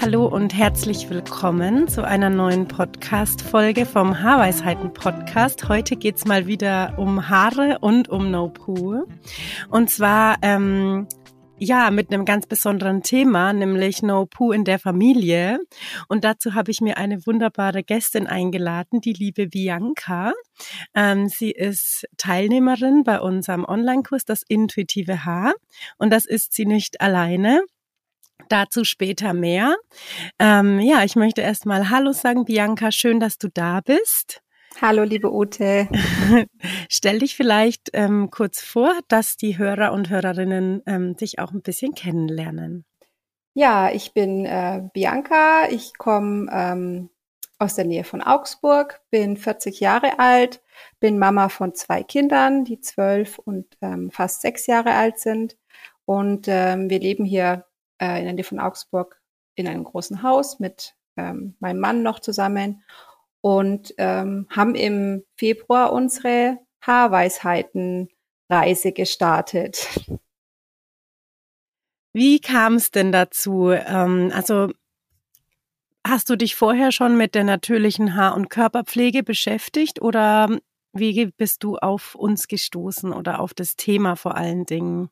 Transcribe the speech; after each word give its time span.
Hallo 0.00 0.26
und 0.26 0.54
herzlich 0.54 1.10
willkommen 1.10 1.88
zu 1.88 2.04
einer 2.04 2.30
neuen 2.30 2.68
Podcast-Folge 2.68 3.84
vom 3.84 4.22
Haarweisheiten-Podcast. 4.22 5.68
Heute 5.68 5.96
geht's 5.96 6.24
mal 6.24 6.46
wieder 6.46 6.94
um 6.98 7.28
Haare 7.28 7.78
und 7.80 8.08
um 8.08 8.30
No 8.30 8.48
Poo. 8.48 9.02
Und 9.68 9.90
zwar, 9.90 10.36
ähm, 10.42 11.08
ja, 11.58 11.90
mit 11.90 12.12
einem 12.12 12.24
ganz 12.24 12.46
besonderen 12.46 13.02
Thema, 13.02 13.52
nämlich 13.52 14.00
No 14.02 14.26
Poo 14.26 14.52
in 14.52 14.64
der 14.64 14.78
Familie. 14.78 15.58
Und 16.08 16.22
dazu 16.22 16.54
habe 16.54 16.70
ich 16.70 16.80
mir 16.80 16.96
eine 16.96 17.26
wunderbare 17.26 17.82
Gästin 17.82 18.28
eingeladen, 18.28 19.00
die 19.00 19.12
liebe 19.12 19.48
Bianca. 19.48 20.32
Ähm, 20.94 21.28
sie 21.28 21.50
ist 21.50 22.06
Teilnehmerin 22.16 23.02
bei 23.02 23.20
unserem 23.20 23.64
Online-Kurs 23.64 24.24
Das 24.24 24.44
intuitive 24.46 25.24
Haar. 25.24 25.54
Und 25.98 26.10
das 26.10 26.24
ist 26.24 26.54
sie 26.54 26.66
nicht 26.66 27.00
alleine. 27.00 27.62
Dazu 28.48 28.84
später 28.84 29.34
mehr. 29.34 29.76
Ähm, 30.38 30.80
ja, 30.80 31.04
ich 31.04 31.16
möchte 31.16 31.42
erstmal 31.42 31.90
Hallo 31.90 32.12
sagen, 32.12 32.44
Bianca. 32.44 32.92
Schön, 32.92 33.20
dass 33.20 33.38
du 33.38 33.48
da 33.48 33.80
bist. 33.80 34.42
Hallo, 34.80 35.02
liebe 35.02 35.32
Ute. 35.32 35.88
Stell 36.88 37.18
dich 37.18 37.36
vielleicht 37.36 37.90
ähm, 37.94 38.30
kurz 38.30 38.60
vor, 38.60 38.92
dass 39.08 39.36
die 39.36 39.58
Hörer 39.58 39.92
und 39.92 40.08
Hörerinnen 40.08 40.82
ähm, 40.86 41.16
dich 41.16 41.40
auch 41.40 41.52
ein 41.52 41.62
bisschen 41.62 41.94
kennenlernen. 41.94 42.84
Ja, 43.54 43.90
ich 43.90 44.14
bin 44.14 44.44
äh, 44.44 44.82
Bianca. 44.92 45.68
Ich 45.68 45.98
komme 45.98 46.48
ähm, 46.52 47.10
aus 47.58 47.74
der 47.74 47.86
Nähe 47.86 48.04
von 48.04 48.22
Augsburg, 48.22 49.00
bin 49.10 49.36
40 49.36 49.80
Jahre 49.80 50.20
alt, 50.20 50.62
bin 51.00 51.18
Mama 51.18 51.48
von 51.48 51.74
zwei 51.74 52.04
Kindern, 52.04 52.64
die 52.64 52.80
zwölf 52.80 53.38
und 53.38 53.66
ähm, 53.82 54.12
fast 54.12 54.42
sechs 54.42 54.66
Jahre 54.68 54.92
alt 54.92 55.18
sind. 55.18 55.56
Und 56.04 56.46
ähm, 56.46 56.88
wir 56.88 57.00
leben 57.00 57.24
hier 57.24 57.64
äh, 58.00 58.18
in 58.18 58.24
der 58.24 58.32
Nähe 58.34 58.44
von 58.44 58.60
Augsburg 58.60 59.20
in 59.54 59.68
einem 59.68 59.84
großen 59.84 60.22
Haus 60.22 60.60
mit 60.60 60.94
ähm, 61.16 61.56
meinem 61.58 61.80
Mann 61.80 62.02
noch 62.02 62.20
zusammen 62.20 62.82
und 63.40 63.94
ähm, 63.98 64.46
haben 64.50 64.74
im 64.74 65.24
Februar 65.36 65.92
unsere 65.92 66.58
Haarweisheiten-Reise 66.82 68.92
gestartet. 68.92 69.88
Wie 72.12 72.40
kam 72.40 72.74
es 72.74 72.90
denn 72.90 73.12
dazu? 73.12 73.70
Ähm, 73.70 74.32
also 74.34 74.72
hast 76.06 76.30
du 76.30 76.36
dich 76.36 76.56
vorher 76.56 76.92
schon 76.92 77.16
mit 77.16 77.34
der 77.34 77.44
natürlichen 77.44 78.16
Haar- 78.16 78.34
und 78.34 78.48
Körperpflege 78.48 79.22
beschäftigt 79.22 80.00
oder 80.00 80.48
wie 80.92 81.26
bist 81.26 81.62
du 81.62 81.76
auf 81.76 82.14
uns 82.14 82.48
gestoßen 82.48 83.12
oder 83.12 83.40
auf 83.40 83.54
das 83.54 83.76
Thema 83.76 84.16
vor 84.16 84.36
allen 84.36 84.64
Dingen? 84.64 85.10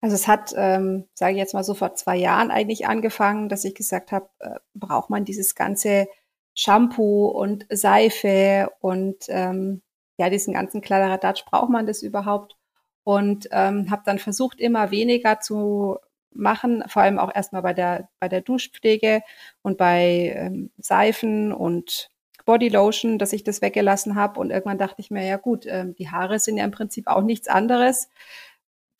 Also 0.00 0.14
es 0.14 0.28
hat, 0.28 0.54
ähm, 0.56 1.08
sage 1.14 1.32
ich 1.32 1.38
jetzt 1.38 1.54
mal 1.54 1.64
so, 1.64 1.74
vor 1.74 1.94
zwei 1.94 2.16
Jahren 2.16 2.50
eigentlich 2.50 2.86
angefangen, 2.86 3.48
dass 3.48 3.64
ich 3.64 3.74
gesagt 3.74 4.12
habe, 4.12 4.28
äh, 4.38 4.58
braucht 4.74 5.10
man 5.10 5.24
dieses 5.24 5.54
ganze 5.54 6.06
Shampoo 6.54 7.26
und 7.28 7.66
Seife 7.70 8.70
und 8.80 9.26
ähm, 9.28 9.82
ja, 10.18 10.30
diesen 10.30 10.54
ganzen 10.54 10.80
Kladderadatsch, 10.80 11.44
braucht 11.46 11.70
man 11.70 11.86
das 11.86 12.02
überhaupt? 12.02 12.56
Und 13.04 13.48
ähm, 13.52 13.90
habe 13.90 14.02
dann 14.04 14.18
versucht, 14.18 14.60
immer 14.60 14.90
weniger 14.90 15.40
zu 15.40 15.98
machen, 16.32 16.84
vor 16.88 17.02
allem 17.02 17.18
auch 17.18 17.34
erstmal 17.34 17.62
bei 17.62 17.74
der, 17.74 18.08
bei 18.20 18.28
der 18.28 18.42
Duschpflege 18.42 19.22
und 19.62 19.78
bei 19.78 20.34
ähm, 20.36 20.70
Seifen 20.78 21.52
und 21.52 22.10
Bodylotion, 22.44 23.18
dass 23.18 23.32
ich 23.32 23.44
das 23.44 23.62
weggelassen 23.62 24.14
habe. 24.14 24.40
Und 24.40 24.50
irgendwann 24.50 24.78
dachte 24.78 25.00
ich 25.00 25.10
mir, 25.10 25.26
ja 25.26 25.36
gut, 25.36 25.64
ähm, 25.66 25.94
die 25.94 26.10
Haare 26.10 26.38
sind 26.38 26.56
ja 26.58 26.64
im 26.64 26.70
Prinzip 26.70 27.06
auch 27.06 27.22
nichts 27.22 27.48
anderes 27.48 28.08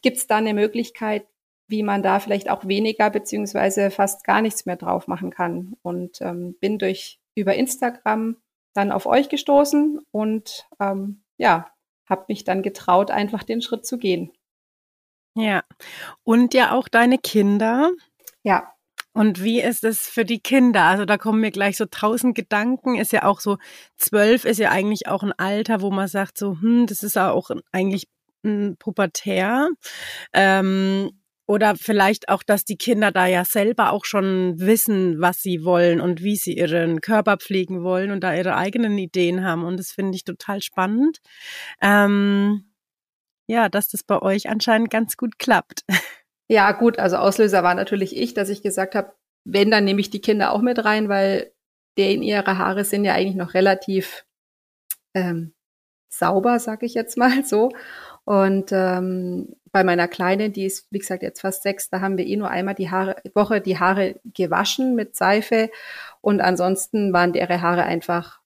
Gibt 0.03 0.19
es 0.19 0.27
da 0.27 0.37
eine 0.37 0.55
Möglichkeit, 0.55 1.27
wie 1.67 1.83
man 1.83 2.03
da 2.03 2.21
vielleicht 2.21 2.51
auch 2.51 2.67
weniger 2.67 3.11
beziehungsweise 3.11 3.91
fast 3.91 4.25
gar 4.25 4.43
nichts 4.43 4.67
mehr 4.67 4.77
drauf 4.77 5.07
machen 5.07 5.31
kann? 5.31 5.77
Und 5.83 6.21
ähm, 6.21 6.57
bin 6.61 6.79
durch 6.79 7.21
über 7.35 7.55
Instagram 7.55 8.37
dann 8.75 8.93
auf 8.93 9.07
euch 9.07 9.29
gestoßen 9.29 10.01
und 10.11 10.69
ähm, 10.81 11.23
ja, 11.37 11.71
habe 12.09 12.27
mich 12.29 12.45
dann 12.45 12.63
getraut, 12.63 13.11
einfach 13.11 13.43
den 13.43 13.61
Schritt 13.61 13.87
zu 13.87 13.99
gehen. 13.99 14.33
Ja, 15.35 15.63
und 16.25 16.55
ja 16.55 16.73
auch 16.73 16.89
deine 16.89 17.19
Kinder. 17.19 17.91
Ja. 18.43 18.73
Und 19.13 19.43
wie 19.43 19.61
ist 19.61 19.85
es 19.85 20.07
für 20.09 20.25
die 20.25 20.41
Kinder? 20.41 20.85
Also 20.85 21.05
da 21.05 21.19
kommen 21.19 21.41
mir 21.41 21.51
gleich 21.51 21.77
so 21.77 21.87
tausend 21.87 22.37
Gedanken. 22.37 22.97
Ist 22.97 23.13
ja 23.13 23.25
auch 23.25 23.41
so, 23.41 23.59
zwölf 23.97 24.45
ist 24.45 24.59
ja 24.59 24.71
eigentlich 24.71 25.09
auch 25.09 25.23
ein 25.23 25.33
Alter, 25.33 25.81
wo 25.81 25.91
man 25.91 26.09
sagt 26.09 26.39
so, 26.39 26.61
hm, 26.61 26.87
das 26.87 27.03
ist 27.03 27.17
ja 27.17 27.31
auch 27.31 27.51
eigentlich 27.73 28.09
pubertär. 28.79 29.69
Ähm, 30.33 31.11
oder 31.47 31.77
vielleicht 31.77 32.29
auch, 32.29 32.43
dass 32.43 32.67
die 32.67 32.77
Kinder 32.77 33.11
da 33.11 33.27
ja 33.27 33.45
selber 33.45 33.93
auch 33.93 34.05
schon 34.05 34.61
wissen, 34.61 35.19
was 35.19 35.41
sie 35.41 35.65
wollen 35.65 35.99
und 36.01 36.23
wie 36.23 36.37
sie 36.37 36.59
ihren 36.59 37.01
Körper 37.01 37.39
pflegen 37.39 37.83
wollen 37.83 38.11
und 38.11 38.23
da 38.23 38.35
ihre 38.35 38.55
eigenen 38.55 38.99
Ideen 38.99 39.43
haben. 39.45 39.65
Und 39.65 39.79
das 39.79 39.91
finde 39.91 40.15
ich 40.15 40.25
total 40.25 40.61
spannend. 40.61 41.21
Ähm, 41.81 42.71
ja, 43.49 43.71
dass 43.71 43.89
das 43.89 44.05
bei 44.05 44.21
euch 44.21 44.51
anscheinend 44.51 44.91
ganz 44.91 45.17
gut 45.17 45.39
klappt. 45.39 45.85
Ja, 46.51 46.73
gut, 46.73 46.99
also 46.99 47.17
Auslöser 47.17 47.63
war 47.63 47.75
natürlich 47.75 48.17
ich, 48.17 48.33
dass 48.33 48.49
ich 48.49 48.63
gesagt 48.63 48.95
habe, 48.95 49.13
wenn, 49.45 49.71
dann 49.71 49.85
nehme 49.85 50.01
ich 50.01 50.09
die 50.09 50.23
Kinder 50.23 50.53
auch 50.53 50.63
mit 50.63 50.83
rein, 50.83 51.11
weil 51.11 51.53
denen 51.99 52.23
ihre 52.23 52.57
Haare 52.57 52.87
sind 52.87 53.05
ja 53.05 53.13
eigentlich 53.13 53.37
noch 53.37 53.53
relativ 53.53 54.25
ähm, 55.13 55.53
sauber, 56.09 56.59
sag 56.59 56.83
ich 56.83 56.95
jetzt 56.95 57.19
mal 57.19 57.45
so. 57.45 57.71
Und 58.29 58.73
ähm, 58.73 59.57
bei 59.73 59.85
meiner 59.85 60.07
Kleinen, 60.07 60.53
die 60.53 60.67
ist, 60.67 60.87
wie 60.91 60.99
gesagt, 60.99 61.23
jetzt 61.23 61.41
fast 61.41 61.63
sechs, 61.63 61.89
da 61.89 62.03
haben 62.03 62.19
wir 62.19 62.27
eh 62.27 62.37
nur 62.37 62.51
einmal 62.51 62.75
die 62.75 62.91
Haare, 62.91 63.17
Woche 63.35 63.63
die 63.63 63.79
Haare 63.79 64.21
gewaschen 64.23 64.95
mit 64.95 65.17
Seife. 65.17 65.71
Und 66.21 66.43
ansonsten 66.43 67.15
waren 67.15 67.33
ihre 67.33 67.63
Haare 67.63 67.85
einfach 67.85 68.41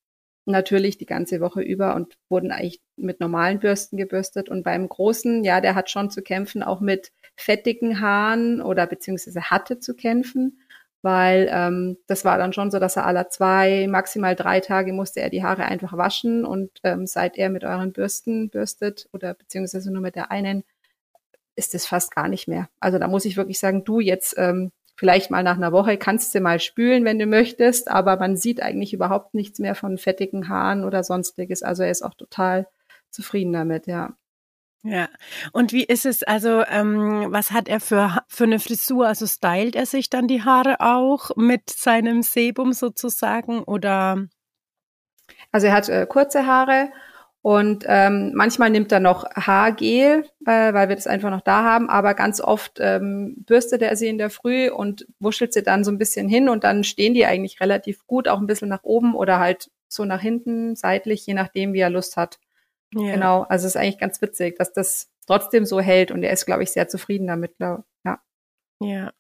natürlich 0.45 0.99
die 0.99 1.07
ganze 1.07 1.41
Woche 1.41 1.63
über 1.63 1.97
und 1.97 2.17
wurden 2.29 2.53
eigentlich 2.53 2.81
mit 2.95 3.19
normalen 3.19 3.59
Bürsten 3.59 3.97
gebürstet. 3.97 4.49
Und 4.49 4.63
beim 4.63 4.89
Großen, 4.89 5.43
ja, 5.43 5.61
der 5.61 5.75
hat 5.75 5.91
schon 5.91 6.11
zu 6.11 6.23
kämpfen, 6.23 6.63
auch 6.63 6.81
mit 6.81 7.11
fettigen 7.35 8.01
Haaren 8.01 8.63
oder 8.63 8.87
beziehungsweise 8.87 9.51
hatte 9.51 9.81
zu 9.81 9.97
kämpfen 9.97 10.61
weil 11.03 11.49
ähm, 11.51 11.99
das 12.07 12.25
war 12.25 12.39
dann 12.39 12.53
schon 12.53 12.71
so, 12.71 12.79
dass 12.79 12.97
er 12.97 13.07
alle 13.07 13.29
zwei, 13.29 13.87
maximal 13.89 14.37
drei 14.37 14.61
Tage 14.61 14.93
musste 14.93 15.21
er 15.21 15.31
die 15.31 15.43
Haare 15.43 15.65
einfach 15.65 15.97
waschen 15.97 16.45
und 16.45 16.71
ähm, 16.85 17.07
seit 17.07 17.37
er 17.37 17.51
mit 17.51 17.65
euren 17.65 17.93
Bürsten 17.93 18.49
bürstet 18.51 19.09
oder 19.13 19.35
beziehungsweise 19.35 19.93
nur 19.93 20.03
mit 20.03 20.15
der 20.15 20.31
einen, 20.31 20.65
ist 21.55 21.75
das 21.75 21.87
fast 21.87 22.15
gar 22.15 22.29
nicht 22.29 22.49
mehr. 22.49 22.69
Also 22.81 22.99
da 22.99 23.09
muss 23.09 23.25
ich 23.25 23.37
wirklich 23.37 23.59
sagen, 23.59 23.85
du 23.85 24.01
jetzt 24.01 24.35
ähm, 24.39 24.73
vielleicht 24.97 25.31
mal 25.31 25.43
nach 25.43 25.57
einer 25.57 25.73
Woche 25.73 25.99
kannst 25.99 26.35
du 26.35 26.41
mal 26.41 26.61
spülen, 26.61 27.05
wenn 27.05 27.19
du 27.19 27.27
möchtest, 27.27 27.91
aber 27.91 28.17
man 28.17 28.37
sieht 28.37 28.63
eigentlich 28.63 28.95
überhaupt 28.95 29.35
nichts 29.35 29.59
mehr 29.59 29.75
von 29.75 29.99
fettigen 29.99 30.49
Haaren 30.49 30.85
oder 30.85 31.03
sonstiges. 31.05 31.63
Also 31.63 31.83
er 31.83 31.91
ist 31.91 32.03
auch 32.03 32.15
total 32.15 32.69
zufrieden 33.11 33.53
damit, 33.53 33.87
ja. 33.87 34.15
Ja. 34.85 35.09
Und 35.53 35.73
wie 35.73 35.85
ist 35.85 36.07
es, 36.07 36.25
also 36.25 36.65
ähm, 36.65 37.27
was 37.29 37.53
hat 37.53 37.69
er 37.69 37.79
für, 37.79 38.19
für 38.27 38.45
eine 38.45 38.59
Frisur? 38.59 39.07
Also 39.07 39.27
stylt 39.27 39.77
er 39.77 39.87
sich 39.87 40.11
dann 40.11 40.27
die 40.27 40.43
Haare 40.43 40.81
auch 40.81 41.31
mit 41.37 41.71
seinem 41.71 42.23
Sebum 42.23 42.73
sozusagen 42.73 43.63
oder? 43.63 44.27
Also 45.53 45.69
er 45.69 45.75
hat 45.75 45.89
äh, 45.89 46.07
kurze 46.09 46.47
Haare 46.47 46.91
und 47.43 47.85
ähm, 47.87 48.33
manchmal 48.35 48.71
nimmt 48.71 48.91
er 48.91 48.99
noch 48.99 49.25
Haargel, 49.35 50.25
äh, 50.47 50.73
weil 50.73 50.89
wir 50.89 50.97
das 50.97 51.07
einfach 51.07 51.31
noch 51.31 51.43
da 51.43 51.63
haben, 51.63 51.89
aber 51.89 52.15
ganz 52.15 52.41
oft 52.41 52.79
ähm, 52.81 53.35
bürstet 53.47 53.83
er 53.83 53.95
sie 53.95 54.09
in 54.09 54.19
der 54.19 54.31
Früh 54.31 54.69
und 54.69 55.07
wuschelt 55.21 55.53
sie 55.53 55.63
dann 55.63 55.85
so 55.85 55.93
ein 55.93 55.99
bisschen 55.99 56.29
hin 56.29 56.49
und 56.49 56.65
dann 56.65 56.83
stehen 56.83 57.15
die 57.15 57.27
eigentlich 57.27 57.61
relativ 57.61 58.07
gut, 58.07 58.27
auch 58.27 58.39
ein 58.41 58.47
bisschen 58.47 58.69
nach 58.69 58.83
oben 58.83 59.15
oder 59.15 59.39
halt 59.39 59.71
so 59.89 60.05
nach 60.05 60.21
hinten, 60.21 60.75
seitlich, 60.75 61.27
je 61.27 61.35
nachdem, 61.35 61.73
wie 61.73 61.81
er 61.81 61.91
Lust 61.91 62.17
hat. 62.17 62.39
Ja. 62.95 63.15
Genau, 63.15 63.43
also 63.43 63.67
es 63.67 63.75
ist 63.75 63.81
eigentlich 63.81 63.99
ganz 63.99 64.21
witzig, 64.21 64.57
dass 64.59 64.73
das 64.73 65.11
trotzdem 65.27 65.65
so 65.65 65.81
hält 65.81 66.11
und 66.11 66.23
er 66.23 66.33
ist, 66.33 66.47
glaube 66.47 66.63
ich, 66.63 66.73
sehr 66.73 66.89
zufrieden 66.89 67.27
damit, 67.27 67.55
ja. 67.59 67.85
Ja. 68.83 69.13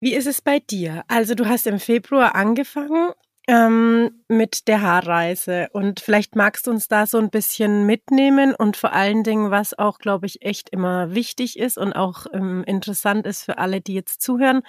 Wie 0.00 0.14
ist 0.14 0.26
es 0.26 0.40
bei 0.40 0.60
dir? 0.60 1.04
Also 1.08 1.34
du 1.34 1.46
hast 1.46 1.66
im 1.66 1.78
Februar 1.78 2.34
angefangen 2.34 3.12
ähm, 3.48 4.22
mit 4.28 4.66
der 4.68 4.80
Haarreise 4.80 5.68
und 5.72 6.00
vielleicht 6.00 6.36
magst 6.36 6.66
du 6.66 6.70
uns 6.70 6.88
da 6.88 7.06
so 7.06 7.18
ein 7.18 7.30
bisschen 7.30 7.84
mitnehmen 7.84 8.54
und 8.54 8.76
vor 8.76 8.92
allen 8.92 9.24
Dingen, 9.24 9.50
was 9.50 9.78
auch, 9.78 9.98
glaube 9.98 10.26
ich, 10.26 10.42
echt 10.42 10.70
immer 10.70 11.14
wichtig 11.14 11.58
ist 11.58 11.76
und 11.76 11.92
auch 11.92 12.26
ähm, 12.32 12.64
interessant 12.64 13.26
ist 13.26 13.44
für 13.44 13.58
alle, 13.58 13.80
die 13.80 13.94
jetzt 13.94 14.22
zuhören. 14.22 14.62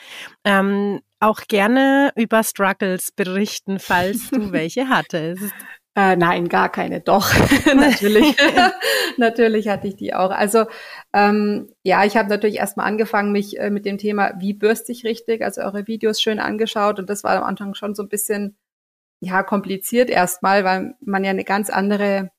Ähm, 0.43 1.01
auch 1.19 1.41
gerne 1.47 2.11
über 2.15 2.43
Struggles 2.43 3.11
berichten, 3.11 3.79
falls 3.79 4.31
du 4.31 4.51
welche 4.51 4.89
hattest. 4.89 5.53
Äh, 5.95 6.15
nein, 6.15 6.47
gar 6.47 6.71
keine. 6.71 7.01
Doch, 7.01 7.33
natürlich. 7.75 8.35
natürlich 9.17 9.67
hatte 9.67 9.87
ich 9.87 9.97
die 9.97 10.13
auch. 10.13 10.31
Also 10.31 10.65
ähm, 11.13 11.73
ja, 11.83 12.05
ich 12.05 12.15
habe 12.15 12.29
natürlich 12.29 12.57
erstmal 12.57 12.87
angefangen, 12.87 13.33
mich 13.33 13.59
äh, 13.59 13.69
mit 13.69 13.85
dem 13.85 13.97
Thema, 13.97 14.33
wie 14.39 14.53
bürste 14.53 14.93
ich 14.93 15.03
richtig, 15.03 15.43
also 15.43 15.61
eure 15.61 15.87
Videos 15.87 16.21
schön 16.21 16.39
angeschaut 16.39 16.97
und 16.99 17.09
das 17.09 17.23
war 17.25 17.35
am 17.35 17.43
Anfang 17.43 17.73
schon 17.75 17.93
so 17.93 18.03
ein 18.03 18.09
bisschen 18.09 18.55
ja 19.21 19.43
kompliziert 19.43 20.09
erstmal, 20.09 20.63
weil 20.63 20.95
man 21.01 21.23
ja 21.25 21.31
eine 21.31 21.43
ganz 21.43 21.69
andere 21.69 22.31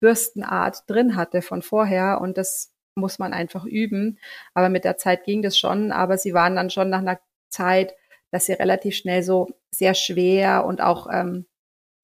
Bürstenart 0.00 0.84
drin 0.88 1.16
hatte 1.16 1.42
von 1.42 1.62
vorher 1.62 2.20
und 2.20 2.38
das 2.38 2.72
muss 2.94 3.18
man 3.18 3.32
einfach 3.32 3.64
üben. 3.64 4.18
Aber 4.54 4.68
mit 4.68 4.84
der 4.84 4.96
Zeit 4.96 5.24
ging 5.24 5.42
das 5.42 5.58
schon, 5.58 5.92
aber 5.92 6.18
sie 6.18 6.34
waren 6.34 6.56
dann 6.56 6.70
schon 6.70 6.90
nach 6.90 7.00
einer 7.00 7.20
Zeit, 7.50 7.94
dass 8.30 8.46
sie 8.46 8.52
relativ 8.52 8.96
schnell 8.96 9.22
so 9.22 9.48
sehr 9.72 9.94
schwer 9.94 10.64
und 10.66 10.80
auch 10.80 11.08
ähm, 11.12 11.46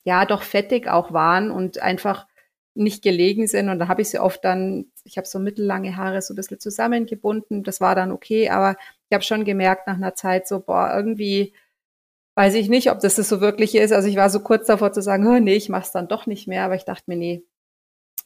ja 0.08 0.24
doch 0.24 0.42
fettig 0.42 0.88
auch 0.88 1.12
waren 1.12 1.50
und 1.50 1.80
einfach 1.80 2.26
nicht 2.74 3.02
gelegen 3.02 3.46
sind. 3.46 3.68
Und 3.68 3.78
da 3.78 3.88
habe 3.88 4.02
ich 4.02 4.10
sie 4.10 4.18
oft 4.18 4.44
dann, 4.44 4.86
ich 5.04 5.18
habe 5.18 5.26
so 5.26 5.38
mittellange 5.38 5.96
Haare 5.96 6.22
so 6.22 6.32
ein 6.32 6.36
bisschen 6.36 6.60
zusammengebunden. 6.60 7.62
Das 7.62 7.80
war 7.80 7.94
dann 7.94 8.10
okay, 8.12 8.48
aber 8.48 8.76
ich 9.08 9.14
habe 9.14 9.24
schon 9.24 9.44
gemerkt 9.44 9.86
nach 9.86 9.96
einer 9.96 10.14
Zeit 10.14 10.48
so, 10.48 10.60
boah, 10.60 10.92
irgendwie 10.94 11.54
weiß 12.36 12.54
ich 12.54 12.68
nicht, 12.68 12.90
ob 12.90 13.00
das, 13.00 13.16
das 13.16 13.28
so 13.28 13.40
wirklich 13.40 13.74
ist. 13.74 13.92
Also 13.92 14.08
ich 14.08 14.16
war 14.16 14.30
so 14.30 14.40
kurz 14.40 14.66
davor 14.66 14.92
zu 14.92 15.02
sagen, 15.02 15.26
oh, 15.26 15.38
nee, 15.40 15.56
ich 15.56 15.68
mache 15.68 15.82
es 15.82 15.92
dann 15.92 16.08
doch 16.08 16.26
nicht 16.26 16.46
mehr. 16.48 16.64
Aber 16.64 16.76
ich 16.76 16.84
dachte 16.84 17.04
mir, 17.06 17.16
nee, 17.16 17.44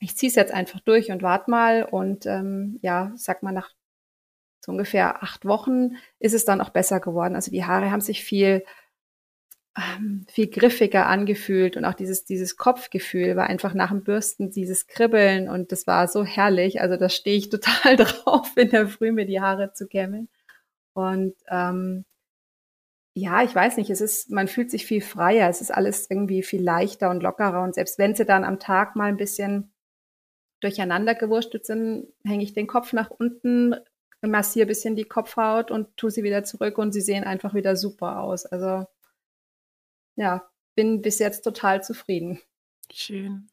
ich 0.00 0.16
ziehe 0.16 0.28
es 0.28 0.36
jetzt 0.36 0.52
einfach 0.52 0.80
durch 0.80 1.10
und 1.10 1.22
warte 1.22 1.50
mal. 1.50 1.84
Und 1.84 2.26
ähm, 2.26 2.78
ja, 2.82 3.12
sag 3.16 3.42
mal, 3.42 3.52
nach 3.52 3.70
so 4.64 4.70
ungefähr 4.70 5.22
acht 5.22 5.44
Wochen 5.44 5.96
ist 6.20 6.34
es 6.34 6.44
dann 6.44 6.60
auch 6.60 6.70
besser 6.70 7.00
geworden. 7.00 7.34
Also 7.34 7.50
die 7.50 7.64
Haare 7.64 7.90
haben 7.90 8.00
sich 8.00 8.22
viel 8.22 8.64
ähm, 9.76 10.26
viel 10.28 10.48
griffiger 10.48 11.06
angefühlt 11.06 11.76
und 11.76 11.84
auch 11.84 11.94
dieses, 11.94 12.24
dieses 12.24 12.56
Kopfgefühl 12.56 13.36
war 13.36 13.46
einfach 13.46 13.72
nach 13.74 13.90
dem 13.90 14.04
Bürsten 14.04 14.50
dieses 14.50 14.86
Kribbeln 14.86 15.48
und 15.48 15.72
das 15.72 15.86
war 15.86 16.08
so 16.08 16.24
herrlich. 16.24 16.80
Also 16.80 16.96
da 16.96 17.08
stehe 17.08 17.36
ich 17.36 17.48
total 17.48 17.96
drauf, 17.96 18.52
in 18.56 18.70
der 18.70 18.88
Früh 18.88 19.12
mir 19.12 19.26
die 19.26 19.40
Haare 19.40 19.72
zu 19.72 19.86
kämmen. 19.86 20.28
Und 20.94 21.34
ähm, 21.48 22.04
ja, 23.14 23.42
ich 23.42 23.54
weiß 23.54 23.76
nicht, 23.76 23.90
es 23.90 24.00
ist, 24.00 24.30
man 24.30 24.48
fühlt 24.48 24.70
sich 24.70 24.86
viel 24.86 25.02
freier, 25.02 25.48
es 25.48 25.60
ist 25.60 25.70
alles 25.70 26.10
irgendwie 26.10 26.42
viel 26.42 26.62
leichter 26.62 27.10
und 27.10 27.22
lockerer 27.22 27.62
und 27.62 27.74
selbst 27.74 27.98
wenn 27.98 28.14
sie 28.14 28.24
dann 28.24 28.44
am 28.44 28.58
Tag 28.58 28.96
mal 28.96 29.06
ein 29.06 29.16
bisschen 29.18 29.72
durcheinander 30.60 31.14
gewurschtelt 31.14 31.66
sind, 31.66 32.08
hänge 32.24 32.44
ich 32.44 32.54
den 32.54 32.66
Kopf 32.66 32.92
nach 32.92 33.10
unten, 33.10 33.74
massiere 34.22 34.66
bisschen 34.66 34.96
die 34.96 35.04
Kopfhaut 35.04 35.70
und 35.70 35.96
tue 35.96 36.10
sie 36.10 36.22
wieder 36.22 36.44
zurück 36.44 36.78
und 36.78 36.92
sie 36.92 37.00
sehen 37.00 37.24
einfach 37.24 37.54
wieder 37.54 37.76
super 37.76 38.20
aus. 38.20 38.46
Also 38.46 38.86
ja, 40.22 40.48
bin 40.76 41.02
bis 41.02 41.18
jetzt 41.18 41.42
total 41.42 41.82
zufrieden. 41.82 42.40
Schön. 42.92 43.48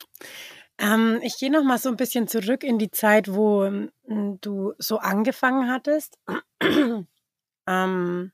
Ähm, 0.78 1.20
ich 1.24 1.38
gehe 1.38 1.52
noch 1.52 1.64
mal 1.64 1.80
so 1.80 1.90
ein 1.90 1.98
bisschen 1.98 2.28
zurück 2.28 2.64
in 2.64 2.78
die 2.78 2.92
Zeit, 2.92 3.34
wo 3.34 3.64
ähm, 3.66 3.92
du 4.40 4.74
so 4.78 5.00
angefangen 5.00 5.70
hattest. 5.70 6.18
ähm, 7.68 8.32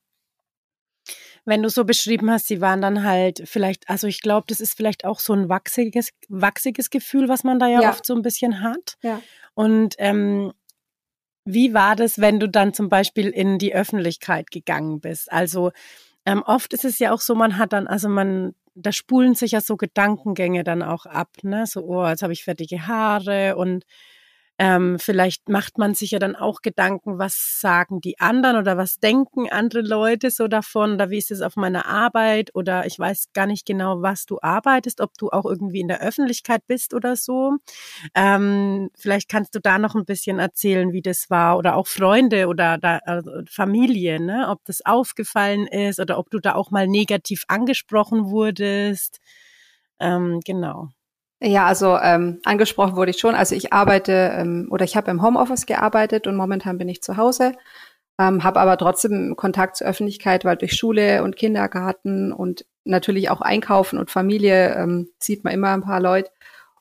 wenn 1.46 1.64
du 1.64 1.70
so 1.70 1.86
beschrieben 1.86 2.30
hast, 2.30 2.48
sie 2.48 2.60
waren 2.60 2.82
dann 2.82 3.04
halt 3.04 3.44
vielleicht, 3.46 3.88
also 3.90 4.08
ich 4.08 4.22
glaube, 4.22 4.46
das 4.50 4.60
ist 4.60 4.76
vielleicht 4.76 5.06
auch 5.06 5.20
so 5.20 5.34
ein 5.34 5.48
wachsiges, 5.48 6.10
wachsiges 6.28 6.90
Gefühl, 6.90 7.30
was 7.30 7.44
man 7.44 7.60
da 7.60 7.68
ja, 7.68 7.82
ja. 7.82 7.90
oft 7.90 8.06
so 8.06 8.16
ein 8.16 8.22
bisschen 8.22 8.62
hat. 8.62 8.98
Ja. 9.02 9.22
Und 9.54 9.96
ähm, 10.00 10.52
wie 11.46 11.74
war 11.74 11.96
das, 11.96 12.20
wenn 12.20 12.40
du 12.40 12.50
dann 12.50 12.74
zum 12.74 12.90
Beispiel 12.90 13.30
in 13.30 13.60
die 13.60 13.74
Öffentlichkeit 13.74 14.52
gegangen 14.52 15.00
bist? 15.00 15.32
Also 15.32 15.72
ähm, 16.26 16.44
oft 16.44 16.74
ist 16.74 16.86
es 16.86 17.00
ja 17.00 17.14
auch 17.14 17.22
so, 17.22 17.36
man 17.36 17.58
hat 17.58 17.74
dann, 17.74 17.88
also 17.88 18.10
man, 18.10 18.56
da 18.76 18.92
spulen 18.92 19.36
sich 19.36 19.52
ja 19.52 19.62
so 19.62 19.78
Gedankengänge 19.78 20.64
dann 20.64 20.82
auch 20.84 21.06
ab, 21.06 21.30
ne? 21.44 21.66
So, 21.68 21.84
oh, 21.86 22.08
jetzt 22.08 22.24
habe 22.24 22.34
ich 22.34 22.44
fertige 22.44 22.88
Haare 22.88 23.56
und 23.56 23.86
ähm, 24.58 25.00
vielleicht 25.00 25.50
macht 25.50 25.78
man 25.78 25.96
sich 25.96 26.12
ja 26.12 26.20
dann 26.20 26.36
auch 26.36 26.62
Gedanken, 26.62 27.20
was 27.20 27.60
sagen 27.60 28.00
die 28.00 28.20
anderen 28.20 28.56
oder 28.56 28.78
was 28.78 29.00
denken 29.00 29.50
andere 29.52 29.82
Leute 29.82 30.32
so 30.32 30.48
davon 30.48 30.94
oder 30.94 31.10
wie 31.10 31.18
ist 31.18 31.32
es 31.32 31.42
auf 31.42 31.58
meiner 31.58 31.88
Arbeit 31.88 32.56
oder 32.56 32.86
ich 32.86 32.98
weiß 32.98 33.34
gar 33.34 33.48
nicht 33.48 33.66
genau, 33.66 34.02
was 34.02 34.26
du 34.26 34.40
arbeitest, 34.42 35.02
ob 35.02 35.18
du 35.18 35.30
auch 35.30 35.46
irgendwie 35.46 35.82
in 35.82 35.90
der 35.90 36.02
Öffentlichkeit 36.02 36.62
bist 36.68 36.94
oder 36.94 37.18
so. 37.18 37.58
Ähm, 38.16 38.90
vielleicht 38.96 39.28
kannst 39.30 39.56
du 39.56 39.60
da 39.60 39.78
noch 39.78 39.94
ein 39.96 40.06
bisschen 40.06 40.40
erzählen, 40.40 40.94
wie 40.94 41.02
das 41.02 41.30
war 41.30 41.58
oder 41.58 41.76
auch 41.76 41.88
Freunde 41.88 42.48
oder 42.48 42.78
da, 42.78 43.00
also 43.06 43.32
Familie, 43.50 44.22
ne? 44.22 44.48
ob 44.50 44.64
das 44.66 44.86
aufgefallen 44.86 45.68
ist 45.68 46.00
oder 46.00 46.18
ob 46.18 46.30
du 46.30 46.40
da 46.40 46.56
auch 46.56 46.72
mal 46.72 46.88
negativ 46.88 47.44
angesprochen 47.50 48.30
wurdest. 48.30 49.20
Ähm, 50.00 50.40
genau. 50.46 50.90
Ja, 51.48 51.68
also 51.68 51.96
ähm, 52.00 52.40
angesprochen 52.44 52.96
wurde 52.96 53.12
ich 53.12 53.20
schon. 53.20 53.36
Also 53.36 53.54
ich 53.54 53.72
arbeite 53.72 54.32
ähm, 54.36 54.68
oder 54.72 54.84
ich 54.84 54.98
habe 54.98 55.12
im 55.12 55.22
Homeoffice 55.22 55.68
gearbeitet 55.68 56.26
und 56.26 56.36
momentan 56.36 56.80
bin 56.80 56.90
ich 56.90 57.04
zu 57.04 57.18
Hause, 57.18 57.54
ähm, 58.20 58.44
habe 58.44 58.60
aber 58.60 58.78
trotzdem 58.78 59.36
Kontakt 59.36 59.78
zur 59.78 59.86
Öffentlichkeit, 59.86 60.44
weil 60.44 60.58
durch 60.58 60.74
Schule 60.74 61.24
und 61.24 61.36
Kindergarten 61.36 62.34
und 62.34 62.66
natürlich 62.84 63.30
auch 63.30 63.42
Einkaufen 63.42 64.00
und 64.00 64.10
Familie 64.10 64.74
ähm, 64.76 65.10
sieht 65.20 65.44
man 65.44 65.54
immer 65.54 65.70
ein 65.74 65.84
paar 65.84 66.00
Leute. 66.00 66.32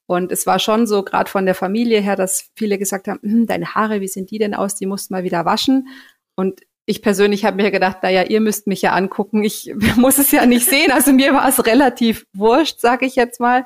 Und 0.06 0.32
es 0.32 0.46
war 0.46 0.58
schon 0.58 0.86
so, 0.86 1.02
gerade 1.02 1.30
von 1.30 1.44
der 1.44 1.54
Familie 1.54 2.00
her, 2.00 2.16
dass 2.16 2.50
viele 2.56 2.78
gesagt 2.78 3.06
haben, 3.08 3.20
hm, 3.22 3.46
deine 3.46 3.74
Haare, 3.74 4.00
wie 4.00 4.08
sind 4.08 4.30
die 4.30 4.38
denn 4.38 4.54
aus? 4.54 4.76
Die 4.76 4.86
musst 4.86 5.10
mal 5.10 5.24
wieder 5.24 5.44
waschen. 5.44 5.88
Und 6.36 6.62
ich 6.86 7.00
persönlich 7.00 7.44
habe 7.44 7.56
mir 7.62 7.70
gedacht, 7.70 8.02
naja, 8.02 8.22
ihr 8.24 8.40
müsst 8.40 8.66
mich 8.66 8.82
ja 8.82 8.92
angucken. 8.92 9.42
Ich 9.42 9.72
muss 9.96 10.18
es 10.18 10.30
ja 10.30 10.46
nicht 10.46 10.66
sehen. 10.66 10.92
Also 10.92 11.12
mir 11.12 11.32
war 11.32 11.48
es 11.48 11.64
relativ 11.66 12.26
wurscht, 12.34 12.80
sage 12.80 13.06
ich 13.06 13.16
jetzt 13.16 13.40
mal. 13.40 13.64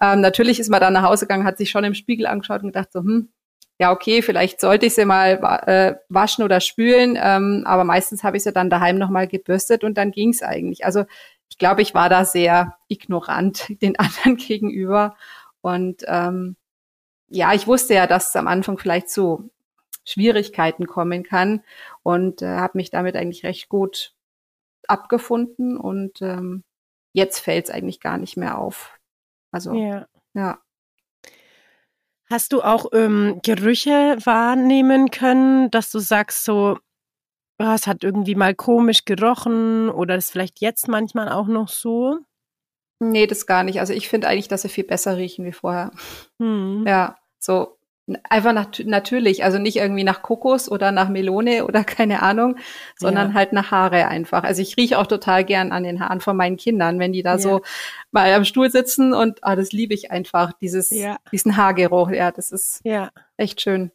Ähm, 0.00 0.20
natürlich 0.20 0.60
ist 0.60 0.70
man 0.70 0.80
dann 0.80 0.92
nach 0.92 1.02
Hause 1.02 1.26
gegangen, 1.26 1.44
hat 1.44 1.58
sich 1.58 1.70
schon 1.70 1.84
im 1.84 1.94
Spiegel 1.94 2.26
angeschaut 2.26 2.62
und 2.62 2.68
gedacht 2.68 2.92
so, 2.92 3.00
hm, 3.00 3.28
ja 3.78 3.90
okay, 3.90 4.22
vielleicht 4.22 4.60
sollte 4.60 4.86
ich 4.86 4.94
sie 4.94 5.04
mal 5.04 5.62
äh, 5.66 5.94
waschen 6.08 6.44
oder 6.44 6.60
spülen. 6.60 7.18
Ähm, 7.20 7.64
aber 7.66 7.84
meistens 7.84 8.22
habe 8.22 8.36
ich 8.36 8.44
sie 8.44 8.52
dann 8.52 8.70
daheim 8.70 8.98
nochmal 8.98 9.26
gebürstet 9.26 9.82
und 9.82 9.98
dann 9.98 10.12
ging 10.12 10.30
es 10.30 10.42
eigentlich. 10.42 10.84
Also 10.84 11.04
ich 11.48 11.58
glaube, 11.58 11.82
ich 11.82 11.94
war 11.94 12.08
da 12.08 12.24
sehr 12.24 12.76
ignorant 12.88 13.66
den 13.82 13.98
anderen 13.98 14.36
gegenüber. 14.36 15.16
Und 15.60 16.04
ähm, 16.06 16.56
ja, 17.28 17.52
ich 17.52 17.66
wusste 17.66 17.94
ja, 17.94 18.06
dass 18.06 18.28
es 18.28 18.36
am 18.36 18.46
Anfang 18.46 18.78
vielleicht 18.78 19.10
so 19.10 19.50
Schwierigkeiten 20.04 20.86
kommen 20.86 21.22
kann 21.22 21.62
und 22.02 22.42
äh, 22.42 22.46
habe 22.46 22.78
mich 22.78 22.90
damit 22.90 23.16
eigentlich 23.16 23.44
recht 23.44 23.68
gut 23.68 24.14
abgefunden 24.86 25.76
und 25.76 26.20
ähm, 26.22 26.64
jetzt 27.12 27.40
fällt 27.40 27.66
es 27.66 27.70
eigentlich 27.70 28.00
gar 28.00 28.18
nicht 28.18 28.36
mehr 28.36 28.58
auf. 28.58 28.98
Also 29.52 29.74
ja. 29.74 30.06
ja. 30.34 30.60
Hast 32.28 32.52
du 32.52 32.62
auch 32.62 32.86
ähm, 32.92 33.40
Gerüche 33.42 34.16
wahrnehmen 34.24 35.10
können, 35.10 35.70
dass 35.70 35.90
du 35.90 35.98
sagst 35.98 36.44
so, 36.44 36.78
oh, 37.58 37.72
es 37.74 37.86
hat 37.86 38.04
irgendwie 38.04 38.36
mal 38.36 38.54
komisch 38.54 39.04
gerochen 39.04 39.90
oder 39.90 40.16
ist 40.16 40.30
vielleicht 40.30 40.60
jetzt 40.60 40.86
manchmal 40.86 41.30
auch 41.30 41.48
noch 41.48 41.68
so? 41.68 42.18
Nee, 43.00 43.26
das 43.26 43.46
gar 43.46 43.64
nicht. 43.64 43.80
Also 43.80 43.92
ich 43.92 44.08
finde 44.08 44.28
eigentlich, 44.28 44.48
dass 44.48 44.62
sie 44.62 44.68
viel 44.68 44.84
besser 44.84 45.16
riechen 45.16 45.44
wie 45.44 45.52
vorher. 45.52 45.90
Hm. 46.38 46.84
Ja, 46.86 47.16
so 47.38 47.79
Einfach 48.28 48.52
nat 48.52 48.82
natürlich, 48.84 49.44
also 49.44 49.58
nicht 49.58 49.76
irgendwie 49.76 50.04
nach 50.04 50.22
Kokos 50.22 50.70
oder 50.70 50.92
nach 50.92 51.08
Melone 51.08 51.64
oder 51.64 51.84
keine 51.84 52.22
Ahnung, 52.22 52.56
sondern 52.96 53.30
ja. 53.30 53.34
halt 53.34 53.52
nach 53.52 53.70
Haare 53.70 54.08
einfach. 54.08 54.44
Also 54.44 54.62
ich 54.62 54.76
rieche 54.76 54.98
auch 54.98 55.06
total 55.06 55.44
gern 55.44 55.72
an 55.72 55.82
den 55.82 56.00
Haaren 56.00 56.20
von 56.20 56.36
meinen 56.36 56.56
Kindern, 56.56 56.98
wenn 56.98 57.12
die 57.12 57.22
da 57.22 57.32
ja. 57.32 57.38
so 57.38 57.62
mal 58.10 58.32
am 58.32 58.44
Stuhl 58.44 58.70
sitzen 58.70 59.12
und 59.12 59.38
ah, 59.42 59.56
das 59.56 59.72
liebe 59.72 59.94
ich 59.94 60.10
einfach, 60.10 60.52
dieses, 60.60 60.90
ja. 60.90 61.18
diesen 61.32 61.56
Haargeruch. 61.56 62.10
Ja, 62.10 62.30
das 62.30 62.52
ist 62.52 62.80
ja. 62.84 63.10
echt 63.36 63.60
schön. 63.60 63.90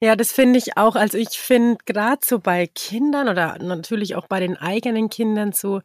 Ja, 0.00 0.14
das 0.14 0.30
finde 0.30 0.58
ich 0.58 0.76
auch. 0.76 0.94
Also 0.94 1.18
ich 1.18 1.40
finde 1.40 1.78
gerade 1.84 2.20
so 2.24 2.38
bei 2.38 2.68
Kindern 2.68 3.28
oder 3.28 3.58
natürlich 3.60 4.14
auch 4.14 4.28
bei 4.28 4.38
den 4.38 4.56
eigenen 4.56 5.08
Kindern 5.10 5.52
so, 5.52 5.80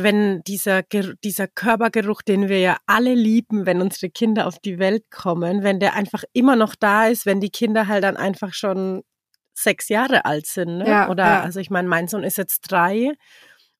wenn 0.00 0.42
dieser, 0.44 0.84
dieser 1.24 1.48
Körpergeruch, 1.48 2.22
den 2.22 2.48
wir 2.48 2.60
ja 2.60 2.76
alle 2.86 3.14
lieben, 3.14 3.66
wenn 3.66 3.82
unsere 3.82 4.10
Kinder 4.10 4.46
auf 4.46 4.60
die 4.60 4.78
Welt 4.78 5.10
kommen, 5.10 5.64
wenn 5.64 5.80
der 5.80 5.94
einfach 5.94 6.22
immer 6.32 6.54
noch 6.54 6.76
da 6.76 7.08
ist, 7.08 7.26
wenn 7.26 7.40
die 7.40 7.50
Kinder 7.50 7.88
halt 7.88 8.04
dann 8.04 8.16
einfach 8.16 8.54
schon 8.54 9.02
sechs 9.54 9.88
Jahre 9.88 10.24
alt 10.24 10.46
sind. 10.46 10.78
Ne? 10.78 10.88
Ja, 10.88 11.08
Oder, 11.10 11.24
ja. 11.24 11.42
also 11.42 11.58
ich 11.58 11.70
meine, 11.70 11.88
mein 11.88 12.06
Sohn 12.06 12.22
ist 12.22 12.38
jetzt 12.38 12.60
drei. 12.70 13.10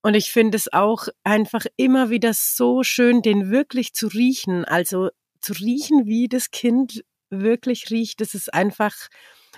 Und 0.01 0.13
ich 0.13 0.29
finde 0.29 0.57
es 0.57 0.71
auch 0.73 1.07
einfach 1.23 1.65
immer 1.77 2.09
wieder 2.09 2.33
so 2.33 2.83
schön, 2.83 3.21
den 3.21 3.49
wirklich 3.49 3.93
zu 3.93 4.07
riechen. 4.07 4.65
Also 4.65 5.11
zu 5.39 5.53
riechen, 5.53 6.05
wie 6.05 6.27
das 6.27 6.51
Kind 6.51 7.01
wirklich 7.29 7.91
riecht, 7.91 8.19
das 8.19 8.33
ist 8.33 8.53
einfach 8.53 8.93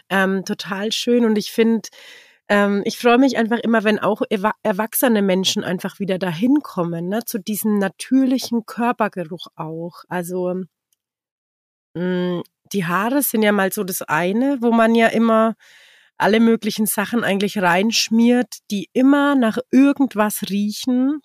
ähm, 0.10 0.46
total 0.46 0.92
schön. 0.92 1.26
Und 1.26 1.40
ich 1.40 1.52
finde, 1.52 1.90
ähm, 2.52 2.82
ich 2.84 2.98
freue 2.98 3.18
mich 3.18 3.38
einfach 3.38 3.60
immer, 3.60 3.86
wenn 3.86 3.98
auch 3.98 4.24
erwachsene 4.62 5.22
Menschen 5.22 5.64
einfach 5.64 6.00
wieder 6.00 6.20
dahin 6.20 6.56
kommen, 6.62 7.08
ne, 7.08 7.24
zu 7.24 7.40
diesem 7.40 7.80
natürlichen 7.80 8.66
Körpergeruch 8.66 9.48
auch. 9.56 10.04
Also 10.10 10.56
mh, 11.94 12.02
mm, 12.04 12.44
die 12.74 12.86
Haare 12.86 13.22
sind 13.22 13.44
ja 13.44 13.54
mal 13.54 13.72
so 13.72 13.86
das 13.86 14.02
eine, 14.02 14.58
wo 14.62 14.72
man 14.72 14.96
ja 14.96 15.08
immer 15.08 15.56
alle 16.18 16.42
möglichen 16.42 16.88
Sachen 16.88 17.24
eigentlich 17.24 17.58
reinschmiert, 17.58 18.58
die 18.70 18.90
immer 18.92 19.36
nach 19.36 19.58
irgendwas 19.72 20.42
riechen. 20.50 21.22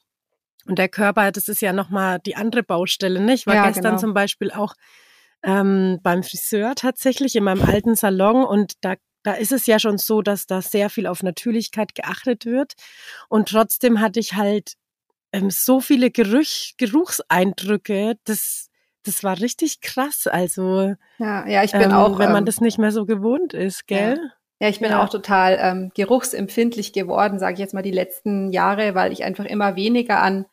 Und 0.66 0.78
der 0.78 0.88
Körper, 0.88 1.32
das 1.32 1.48
ist 1.48 1.60
ja 1.60 1.72
nochmal 1.72 2.20
die 2.20 2.36
andere 2.36 2.62
Baustelle. 2.62 3.20
Ne? 3.20 3.34
Ich 3.34 3.48
war 3.48 3.56
ja, 3.56 3.66
gestern 3.66 3.84
genau. 3.84 3.98
zum 3.98 4.14
Beispiel 4.14 4.52
auch 4.52 4.74
ähm, 5.42 5.98
beim 6.04 6.22
Friseur 6.22 6.76
tatsächlich 6.76 7.34
in 7.34 7.42
meinem 7.42 7.62
alten 7.62 7.96
Salon 7.96 8.44
und 8.44 8.74
da 8.80 8.94
da 9.26 9.34
ist 9.34 9.52
es 9.52 9.66
ja 9.66 9.78
schon 9.78 9.98
so, 9.98 10.22
dass 10.22 10.46
da 10.46 10.62
sehr 10.62 10.88
viel 10.88 11.06
auf 11.06 11.22
Natürlichkeit 11.22 11.94
geachtet 11.94 12.46
wird. 12.46 12.74
Und 13.28 13.48
trotzdem 13.48 14.00
hatte 14.00 14.20
ich 14.20 14.34
halt 14.34 14.74
ähm, 15.32 15.50
so 15.50 15.80
viele 15.80 16.10
Gerüch, 16.10 16.74
Geruchseindrücke, 16.78 18.14
das, 18.24 18.68
das 19.02 19.24
war 19.24 19.40
richtig 19.40 19.80
krass. 19.80 20.26
Also 20.26 20.94
ja, 21.18 21.46
ja, 21.48 21.64
ich 21.64 21.72
bin 21.72 21.82
ähm, 21.82 21.92
auch, 21.92 22.18
wenn 22.18 22.30
man 22.30 22.42
ähm, 22.42 22.46
das 22.46 22.60
nicht 22.60 22.78
mehr 22.78 22.92
so 22.92 23.04
gewohnt 23.04 23.52
ist, 23.52 23.86
gell? 23.86 24.16
Ja. 24.16 24.30
Ja, 24.58 24.70
ich 24.70 24.80
bin 24.80 24.90
ja. 24.90 25.04
auch 25.04 25.10
total 25.10 25.58
ähm, 25.60 25.90
geruchsempfindlich 25.94 26.94
geworden, 26.94 27.38
sage 27.38 27.54
ich 27.54 27.58
jetzt 27.58 27.74
mal 27.74 27.82
die 27.82 27.90
letzten 27.90 28.50
Jahre, 28.50 28.94
weil 28.94 29.12
ich 29.12 29.22
einfach 29.22 29.44
immer 29.44 29.76
weniger 29.76 30.22
an 30.22 30.46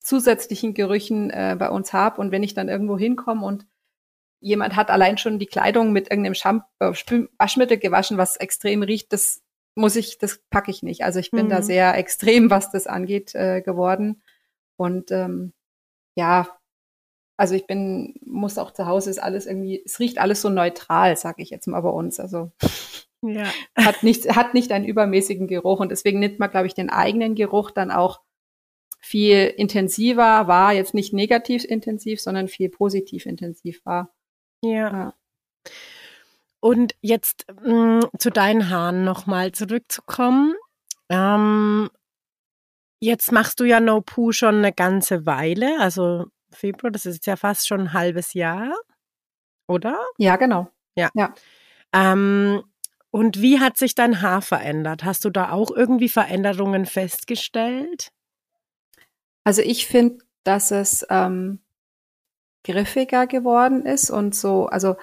zusätzlichen 0.00 0.72
Gerüchen 0.72 1.28
äh, 1.28 1.54
bei 1.58 1.68
uns 1.68 1.92
habe. 1.92 2.18
Und 2.18 2.30
wenn 2.30 2.42
ich 2.42 2.54
dann 2.54 2.70
irgendwo 2.70 2.96
hinkomme 2.96 3.44
und 3.44 3.66
jemand 4.40 4.76
hat 4.76 4.90
allein 4.90 5.18
schon 5.18 5.38
die 5.38 5.46
Kleidung 5.46 5.92
mit 5.92 6.10
irgendeinem 6.10 6.34
Shampoo, 6.34 6.66
äh, 6.80 6.92
Waschmittel 7.38 7.78
gewaschen, 7.78 8.18
was 8.18 8.36
extrem 8.36 8.82
riecht, 8.82 9.12
das 9.12 9.42
muss 9.74 9.96
ich, 9.96 10.18
das 10.18 10.40
packe 10.50 10.70
ich 10.70 10.82
nicht. 10.82 11.04
Also 11.04 11.20
ich 11.20 11.30
bin 11.30 11.46
mhm. 11.46 11.50
da 11.50 11.62
sehr 11.62 11.96
extrem, 11.96 12.50
was 12.50 12.70
das 12.70 12.86
angeht, 12.86 13.34
äh, 13.34 13.60
geworden. 13.62 14.22
Und 14.76 15.10
ähm, 15.10 15.52
ja, 16.16 16.48
also 17.38 17.54
ich 17.54 17.66
bin, 17.66 18.14
muss 18.24 18.58
auch 18.58 18.72
zu 18.72 18.86
Hause 18.86 19.10
ist 19.10 19.18
alles 19.18 19.46
irgendwie, 19.46 19.82
es 19.84 20.00
riecht 20.00 20.18
alles 20.18 20.40
so 20.40 20.48
neutral, 20.48 21.16
sage 21.16 21.42
ich 21.42 21.50
jetzt 21.50 21.66
mal 21.66 21.80
bei 21.80 21.90
uns. 21.90 22.18
Also 22.18 22.50
ja. 23.22 23.44
hat 23.76 24.02
nicht, 24.02 24.34
hat 24.34 24.54
nicht 24.54 24.72
einen 24.72 24.86
übermäßigen 24.86 25.46
Geruch 25.46 25.80
und 25.80 25.90
deswegen 25.90 26.18
nimmt 26.18 26.38
man, 26.38 26.50
glaube 26.50 26.66
ich, 26.66 26.74
den 26.74 26.90
eigenen 26.90 27.34
Geruch 27.34 27.70
dann 27.70 27.90
auch 27.90 28.20
viel 29.00 29.46
intensiver 29.56 30.48
war, 30.48 30.72
jetzt 30.72 30.94
nicht 30.94 31.12
negativ 31.12 31.64
intensiv, 31.64 32.20
sondern 32.20 32.48
viel 32.48 32.70
positiv 32.70 33.26
intensiv 33.26 33.84
war. 33.84 34.15
Ja. 34.62 34.70
ja. 34.70 35.14
Und 36.60 36.94
jetzt 37.00 37.46
mh, 37.62 38.00
mm, 38.00 38.08
zu 38.18 38.30
deinen 38.30 38.70
Haaren 38.70 39.04
nochmal 39.04 39.52
zurückzukommen. 39.52 40.54
Ähm, 41.08 41.90
jetzt 43.00 43.30
machst 43.30 43.60
du 43.60 43.64
ja 43.64 43.80
No 43.80 44.00
Poo 44.00 44.32
schon 44.32 44.56
eine 44.56 44.72
ganze 44.72 45.26
Weile, 45.26 45.78
also 45.80 46.26
Februar, 46.50 46.90
das 46.90 47.06
ist 47.06 47.26
ja 47.26 47.36
fast 47.36 47.68
schon 47.68 47.80
ein 47.80 47.92
halbes 47.92 48.34
Jahr, 48.34 48.74
oder? 49.68 50.04
Ja, 50.18 50.36
genau. 50.36 50.68
Ja. 50.96 51.10
ja. 51.14 51.34
Ähm, 51.92 52.62
und 53.10 53.40
wie 53.40 53.60
hat 53.60 53.76
sich 53.76 53.94
dein 53.94 54.20
Haar 54.20 54.42
verändert? 54.42 55.04
Hast 55.04 55.24
du 55.24 55.30
da 55.30 55.50
auch 55.52 55.70
irgendwie 55.70 56.08
Veränderungen 56.08 56.86
festgestellt? 56.86 58.10
Also 59.44 59.62
ich 59.62 59.86
finde, 59.86 60.24
dass 60.44 60.70
es 60.70 61.06
ähm, 61.08 61.60
griffiger 62.66 63.26
geworden 63.26 63.86
ist 63.86 64.10
und 64.10 64.34
so, 64.34 64.66
also 64.66 64.96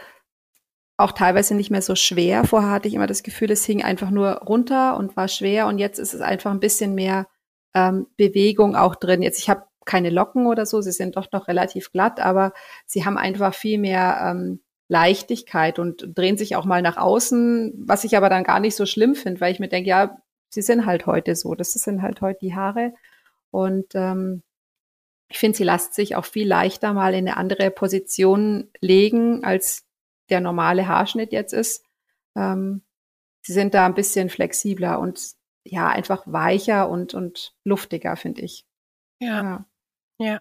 auch 0.98 1.12
teilweise 1.12 1.56
nicht 1.56 1.72
mehr 1.72 1.82
so 1.82 1.96
schwer. 1.96 2.44
Vorher 2.44 2.72
hatte 2.72 2.88
ich 2.88 2.94
immer 2.94 3.08
das 3.08 3.24
Gefühl, 3.24 3.52
es 3.52 3.66
hing 3.66 3.84
einfach 3.84 4.12
nur 4.12 4.30
runter 4.44 4.98
und 4.98 5.18
war 5.18 5.28
schwer 5.28 5.68
und 5.68 5.80
jetzt 5.80 6.00
ist 6.00 6.14
es 6.14 6.22
einfach 6.22 6.52
ein 6.52 6.60
bisschen 6.60 6.94
mehr 6.94 7.28
ähm, 7.74 8.08
Bewegung 8.18 8.76
auch 8.76 8.96
drin. 8.96 9.22
Jetzt, 9.22 9.40
ich 9.40 9.50
habe 9.50 9.64
keine 9.86 10.12
Locken 10.12 10.46
oder 10.46 10.66
so, 10.66 10.82
sie 10.82 10.92
sind 10.92 11.18
doch 11.18 11.32
noch 11.32 11.48
relativ 11.48 11.92
glatt, 11.92 12.20
aber 12.20 12.54
sie 12.86 13.06
haben 13.06 13.18
einfach 13.18 13.54
viel 13.54 13.80
mehr 13.80 14.20
ähm, 14.24 14.62
Leichtigkeit 14.88 15.80
und 15.80 16.08
drehen 16.16 16.38
sich 16.38 16.56
auch 16.56 16.66
mal 16.66 16.82
nach 16.82 16.98
außen, 16.98 17.74
was 17.88 18.04
ich 18.04 18.16
aber 18.16 18.30
dann 18.30 18.44
gar 18.44 18.60
nicht 18.60 18.76
so 18.76 18.86
schlimm 18.86 19.16
finde, 19.16 19.42
weil 19.42 19.52
ich 19.52 19.60
mir 19.60 19.70
denke, 19.70 19.90
ja, 19.90 20.18
sie 20.50 20.62
sind 20.62 20.86
halt 20.86 21.08
heute 21.08 21.36
so, 21.36 21.56
das 21.56 21.74
sind 21.74 22.02
halt 22.02 22.22
heute 22.22 22.40
die 22.42 22.56
Haare 22.56 22.94
und 23.50 23.88
ähm, 23.96 24.44
ich 25.30 25.40
finde, 25.40 25.58
sie 25.58 25.64
lässt 25.64 25.94
sich 25.94 26.16
auch 26.16 26.26
viel 26.26 26.48
leichter 26.48 26.94
mal 26.94 27.14
in 27.14 27.28
eine 27.28 27.38
andere 27.38 27.72
Position 27.72 28.70
legen, 28.82 29.44
als 29.44 29.86
der 30.30 30.42
normale 30.42 30.88
Haarschnitt 30.88 31.32
jetzt 31.32 31.54
ist. 31.54 31.86
Ähm, 32.36 32.82
sie 33.42 33.54
sind 33.54 33.74
da 33.74 33.86
ein 33.86 33.96
bisschen 33.96 34.30
flexibler 34.30 35.00
und 35.00 35.34
ja, 35.66 35.88
einfach 35.88 36.24
weicher 36.26 36.90
und, 36.90 37.14
und 37.14 37.56
luftiger, 37.64 38.16
finde 38.16 38.42
ich. 38.42 38.66
Ja. 39.20 39.44
ja. 39.44 39.66
Ja. 40.20 40.40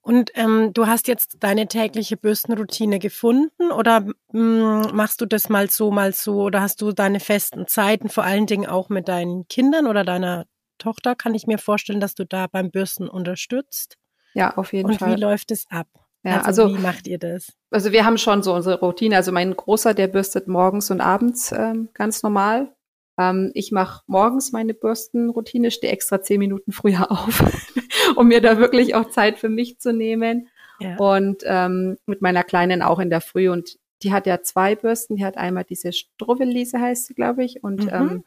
Und 0.00 0.30
ähm, 0.34 0.72
du 0.72 0.86
hast 0.86 1.08
jetzt 1.08 1.38
deine 1.40 1.66
tägliche 1.66 2.16
Bürstenroutine 2.16 2.98
gefunden 2.98 3.70
oder 3.70 4.00
mh, 4.32 4.86
hm, 4.86 4.96
machst 4.96 5.20
du 5.20 5.26
das 5.26 5.48
mal 5.48 5.70
so, 5.70 5.90
mal 5.90 6.12
so 6.12 6.42
oder 6.42 6.60
hast 6.60 6.80
du 6.80 6.92
deine 6.92 7.20
festen 7.20 7.66
Zeiten, 7.66 8.08
vor 8.08 8.24
allen 8.24 8.46
Dingen 8.46 8.66
auch 8.66 8.88
mit 8.88 9.08
deinen 9.08 9.46
Kindern 9.48 9.86
oder 9.86 10.04
deiner 10.04 10.46
Tochter? 10.78 11.14
Kann 11.14 11.34
ich 11.34 11.46
mir 11.46 11.58
vorstellen, 11.58 12.00
dass 12.00 12.14
du 12.14 12.24
da 12.24 12.46
beim 12.46 12.70
Bürsten 12.70 13.08
unterstützt? 13.08 13.96
Ja, 14.34 14.56
auf 14.56 14.72
jeden 14.72 14.90
und 14.90 14.98
Fall. 14.98 15.10
Und 15.10 15.16
wie 15.16 15.20
läuft 15.20 15.50
es 15.50 15.66
ab? 15.70 15.86
Ja, 16.24 16.42
also, 16.42 16.64
also, 16.64 16.76
wie 16.76 16.80
macht 16.80 17.06
ihr 17.08 17.18
das? 17.18 17.52
Also 17.70 17.90
wir 17.90 18.04
haben 18.04 18.16
schon 18.16 18.42
so 18.42 18.54
unsere 18.54 18.78
Routine. 18.78 19.16
Also 19.16 19.32
mein 19.32 19.54
Großer, 19.56 19.92
der 19.92 20.06
bürstet 20.06 20.46
morgens 20.46 20.90
und 20.90 21.00
abends 21.00 21.52
ähm, 21.52 21.88
ganz 21.94 22.22
normal. 22.22 22.72
Ähm, 23.18 23.50
ich 23.54 23.72
mache 23.72 24.02
morgens 24.06 24.52
meine 24.52 24.74
Bürstenroutine, 24.74 25.70
stehe 25.70 25.92
extra 25.92 26.22
zehn 26.22 26.38
Minuten 26.38 26.70
früher 26.72 27.10
auf, 27.10 27.42
um 28.16 28.28
mir 28.28 28.40
da 28.40 28.58
wirklich 28.58 28.94
auch 28.94 29.10
Zeit 29.10 29.38
für 29.38 29.48
mich 29.48 29.80
zu 29.80 29.92
nehmen. 29.92 30.48
Ja. 30.78 30.96
Und 30.96 31.42
ähm, 31.44 31.98
mit 32.06 32.22
meiner 32.22 32.44
Kleinen 32.44 32.82
auch 32.82 33.00
in 33.00 33.10
der 33.10 33.20
Früh. 33.20 33.50
Und 33.50 33.78
die 34.02 34.12
hat 34.12 34.26
ja 34.26 34.42
zwei 34.42 34.76
Bürsten. 34.76 35.16
Die 35.16 35.24
hat 35.24 35.36
einmal 35.36 35.64
diese 35.64 35.92
Struwellise 35.92 36.80
heißt 36.80 37.06
sie, 37.06 37.14
glaube 37.14 37.44
ich, 37.44 37.64
und 37.64 37.84
mhm. 37.84 37.90
ähm, 37.92 38.24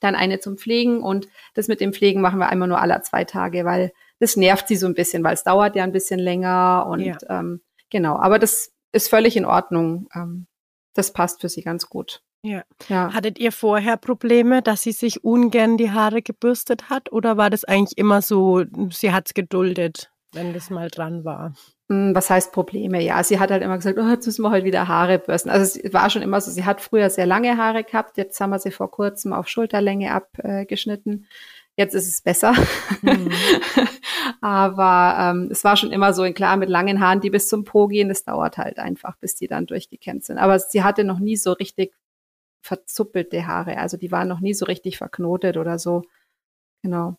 dann 0.00 0.14
eine 0.14 0.40
zum 0.40 0.56
Pflegen. 0.56 1.02
Und 1.02 1.28
das 1.54 1.68
mit 1.68 1.80
dem 1.80 1.92
Pflegen 1.92 2.20
machen 2.22 2.38
wir 2.38 2.48
einmal 2.48 2.68
nur 2.68 2.80
alle 2.80 3.00
zwei 3.02 3.24
Tage, 3.24 3.64
weil 3.64 3.92
das 4.18 4.36
nervt 4.36 4.68
sie 4.68 4.76
so 4.76 4.86
ein 4.86 4.94
bisschen, 4.94 5.22
weil 5.24 5.34
es 5.34 5.44
dauert 5.44 5.76
ja 5.76 5.84
ein 5.84 5.92
bisschen 5.92 6.18
länger 6.18 6.86
und 6.88 7.00
ja. 7.00 7.16
ähm, 7.28 7.60
genau, 7.90 8.16
aber 8.16 8.38
das 8.38 8.72
ist 8.92 9.08
völlig 9.08 9.36
in 9.36 9.44
Ordnung. 9.44 10.08
Ähm, 10.14 10.46
das 10.94 11.12
passt 11.12 11.40
für 11.40 11.48
sie 11.48 11.62
ganz 11.62 11.88
gut. 11.88 12.22
Ja. 12.42 12.62
ja. 12.88 13.12
Hattet 13.12 13.38
ihr 13.38 13.52
vorher 13.52 13.96
Probleme, 13.96 14.62
dass 14.62 14.82
sie 14.82 14.92
sich 14.92 15.24
ungern 15.24 15.76
die 15.76 15.90
Haare 15.90 16.22
gebürstet 16.22 16.88
hat 16.90 17.10
oder 17.12 17.36
war 17.36 17.50
das 17.50 17.64
eigentlich 17.64 17.98
immer 17.98 18.22
so, 18.22 18.64
sie 18.90 19.12
hat 19.12 19.26
es 19.26 19.34
geduldet, 19.34 20.12
wenn 20.32 20.54
das 20.54 20.70
mal 20.70 20.88
dran 20.88 21.24
war? 21.24 21.54
Hm, 21.88 22.14
was 22.14 22.30
heißt 22.30 22.52
Probleme? 22.52 23.02
Ja, 23.02 23.22
sie 23.24 23.40
hat 23.40 23.50
halt 23.50 23.62
immer 23.62 23.76
gesagt, 23.76 23.98
oh, 23.98 24.08
jetzt 24.08 24.26
müssen 24.26 24.42
wir 24.42 24.50
heute 24.50 24.64
wieder 24.64 24.86
Haare 24.86 25.18
bürsten. 25.18 25.50
Also 25.50 25.80
es 25.80 25.92
war 25.92 26.08
schon 26.08 26.22
immer 26.22 26.40
so, 26.40 26.50
sie 26.50 26.64
hat 26.64 26.80
früher 26.80 27.10
sehr 27.10 27.26
lange 27.26 27.56
Haare 27.56 27.84
gehabt, 27.84 28.16
jetzt 28.16 28.40
haben 28.40 28.50
wir 28.50 28.58
sie 28.58 28.70
vor 28.70 28.90
kurzem 28.90 29.32
auf 29.32 29.48
Schulterlänge 29.48 30.12
abgeschnitten. 30.12 31.26
Jetzt 31.76 31.94
ist 31.94 32.08
es 32.08 32.22
besser. 32.22 32.54
Mhm. 33.02 33.30
Aber 34.40 35.16
ähm, 35.18 35.48
es 35.50 35.62
war 35.62 35.76
schon 35.76 35.92
immer 35.92 36.12
so, 36.12 36.30
klar, 36.32 36.56
mit 36.56 36.70
langen 36.70 37.00
Haaren, 37.00 37.20
die 37.20 37.30
bis 37.30 37.48
zum 37.48 37.64
Po 37.64 37.86
gehen, 37.86 38.08
das 38.08 38.24
dauert 38.24 38.56
halt 38.56 38.78
einfach, 38.78 39.16
bis 39.18 39.34
die 39.34 39.46
dann 39.46 39.66
durchgekämmt 39.66 40.24
sind. 40.24 40.38
Aber 40.38 40.58
sie 40.58 40.82
hatte 40.82 41.04
noch 41.04 41.18
nie 41.18 41.36
so 41.36 41.52
richtig 41.52 41.94
verzuppelte 42.62 43.46
Haare. 43.46 43.78
Also 43.78 43.96
die 43.96 44.10
waren 44.10 44.28
noch 44.28 44.40
nie 44.40 44.54
so 44.54 44.64
richtig 44.64 44.98
verknotet 44.98 45.56
oder 45.56 45.78
so. 45.78 46.02
Genau. 46.82 47.16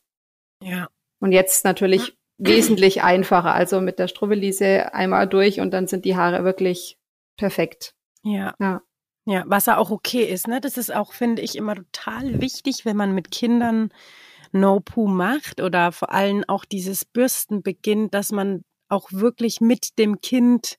Ja. 0.62 0.90
Und 1.20 1.32
jetzt 1.32 1.64
natürlich 1.64 2.18
wesentlich 2.38 3.04
einfacher. 3.04 3.54
Also 3.54 3.80
mit 3.80 4.00
der 4.00 4.08
Strubbelise 4.08 4.94
einmal 4.94 5.28
durch 5.28 5.60
und 5.60 5.72
dann 5.72 5.88
sind 5.88 6.04
die 6.06 6.16
Haare 6.16 6.44
wirklich 6.44 6.98
perfekt. 7.38 7.94
Ja. 8.24 8.56
Ja. 8.60 8.82
Ja, 9.30 9.44
was 9.46 9.66
ja 9.66 9.76
auch 9.76 9.92
okay 9.92 10.24
ist, 10.24 10.48
ne? 10.48 10.62
Das 10.62 10.78
ist 10.78 10.94
auch, 10.96 11.12
finde 11.12 11.42
ich, 11.42 11.58
immer 11.58 11.76
total 11.76 12.40
wichtig, 12.40 12.86
wenn 12.86 12.96
man 12.96 13.14
mit 13.14 13.30
Kindern 13.30 13.92
No-Poo 14.52 15.08
macht 15.08 15.62
oder 15.62 15.92
vor 15.92 16.12
allem 16.12 16.44
auch 16.48 16.66
dieses 16.66 17.06
Bürsten 17.06 17.62
beginnt, 17.62 18.14
dass 18.14 18.32
man 18.32 18.64
auch 18.90 19.12
wirklich 19.12 19.62
mit 19.62 19.98
dem 20.00 20.22
Kind 20.22 20.78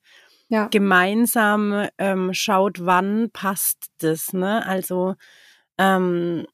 ja. 0.48 0.68
gemeinsam 0.68 1.88
ähm, 1.98 2.32
schaut, 2.32 2.84
wann 2.84 3.30
passt 3.32 3.88
das, 3.98 4.32
ne? 4.32 4.64
Also 4.66 5.14
ähm, 5.78 6.46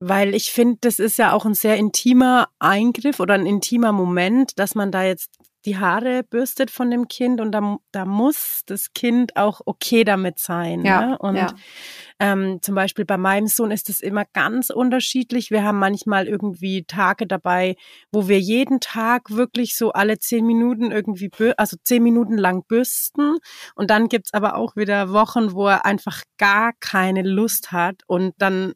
weil 0.00 0.34
ich 0.34 0.52
finde, 0.52 0.78
das 0.80 0.98
ist 0.98 1.18
ja 1.18 1.32
auch 1.32 1.44
ein 1.44 1.54
sehr 1.54 1.76
intimer 1.76 2.48
Eingriff 2.58 3.18
oder 3.18 3.34
ein 3.34 3.46
intimer 3.46 3.92
Moment, 3.92 4.58
dass 4.58 4.74
man 4.74 4.92
da 4.92 5.02
jetzt 5.02 5.37
die 5.64 5.76
Haare 5.76 6.22
bürstet 6.22 6.70
von 6.70 6.90
dem 6.90 7.08
Kind 7.08 7.40
und 7.40 7.52
da, 7.52 7.78
da 7.90 8.04
muss 8.04 8.62
das 8.66 8.92
Kind 8.92 9.36
auch 9.36 9.60
okay 9.66 10.04
damit 10.04 10.38
sein. 10.38 10.84
Ja, 10.84 11.00
ne? 11.00 11.18
Und 11.18 11.36
ja. 11.36 11.54
ähm, 12.20 12.60
zum 12.62 12.74
Beispiel 12.74 13.04
bei 13.04 13.16
meinem 13.16 13.48
Sohn 13.48 13.70
ist 13.70 13.90
es 13.90 14.00
immer 14.00 14.24
ganz 14.32 14.70
unterschiedlich. 14.70 15.50
Wir 15.50 15.64
haben 15.64 15.78
manchmal 15.78 16.28
irgendwie 16.28 16.84
Tage 16.84 17.26
dabei, 17.26 17.76
wo 18.12 18.28
wir 18.28 18.38
jeden 18.38 18.80
Tag 18.80 19.30
wirklich 19.30 19.76
so 19.76 19.92
alle 19.92 20.18
zehn 20.18 20.46
Minuten 20.46 20.92
irgendwie, 20.92 21.30
also 21.56 21.76
zehn 21.82 22.02
Minuten 22.02 22.38
lang 22.38 22.64
bürsten. 22.66 23.36
Und 23.74 23.90
dann 23.90 24.08
gibt's 24.08 24.32
aber 24.32 24.56
auch 24.56 24.76
wieder 24.76 25.12
Wochen, 25.12 25.52
wo 25.52 25.66
er 25.66 25.84
einfach 25.84 26.22
gar 26.36 26.72
keine 26.78 27.22
Lust 27.22 27.72
hat 27.72 28.02
und 28.06 28.34
dann 28.38 28.74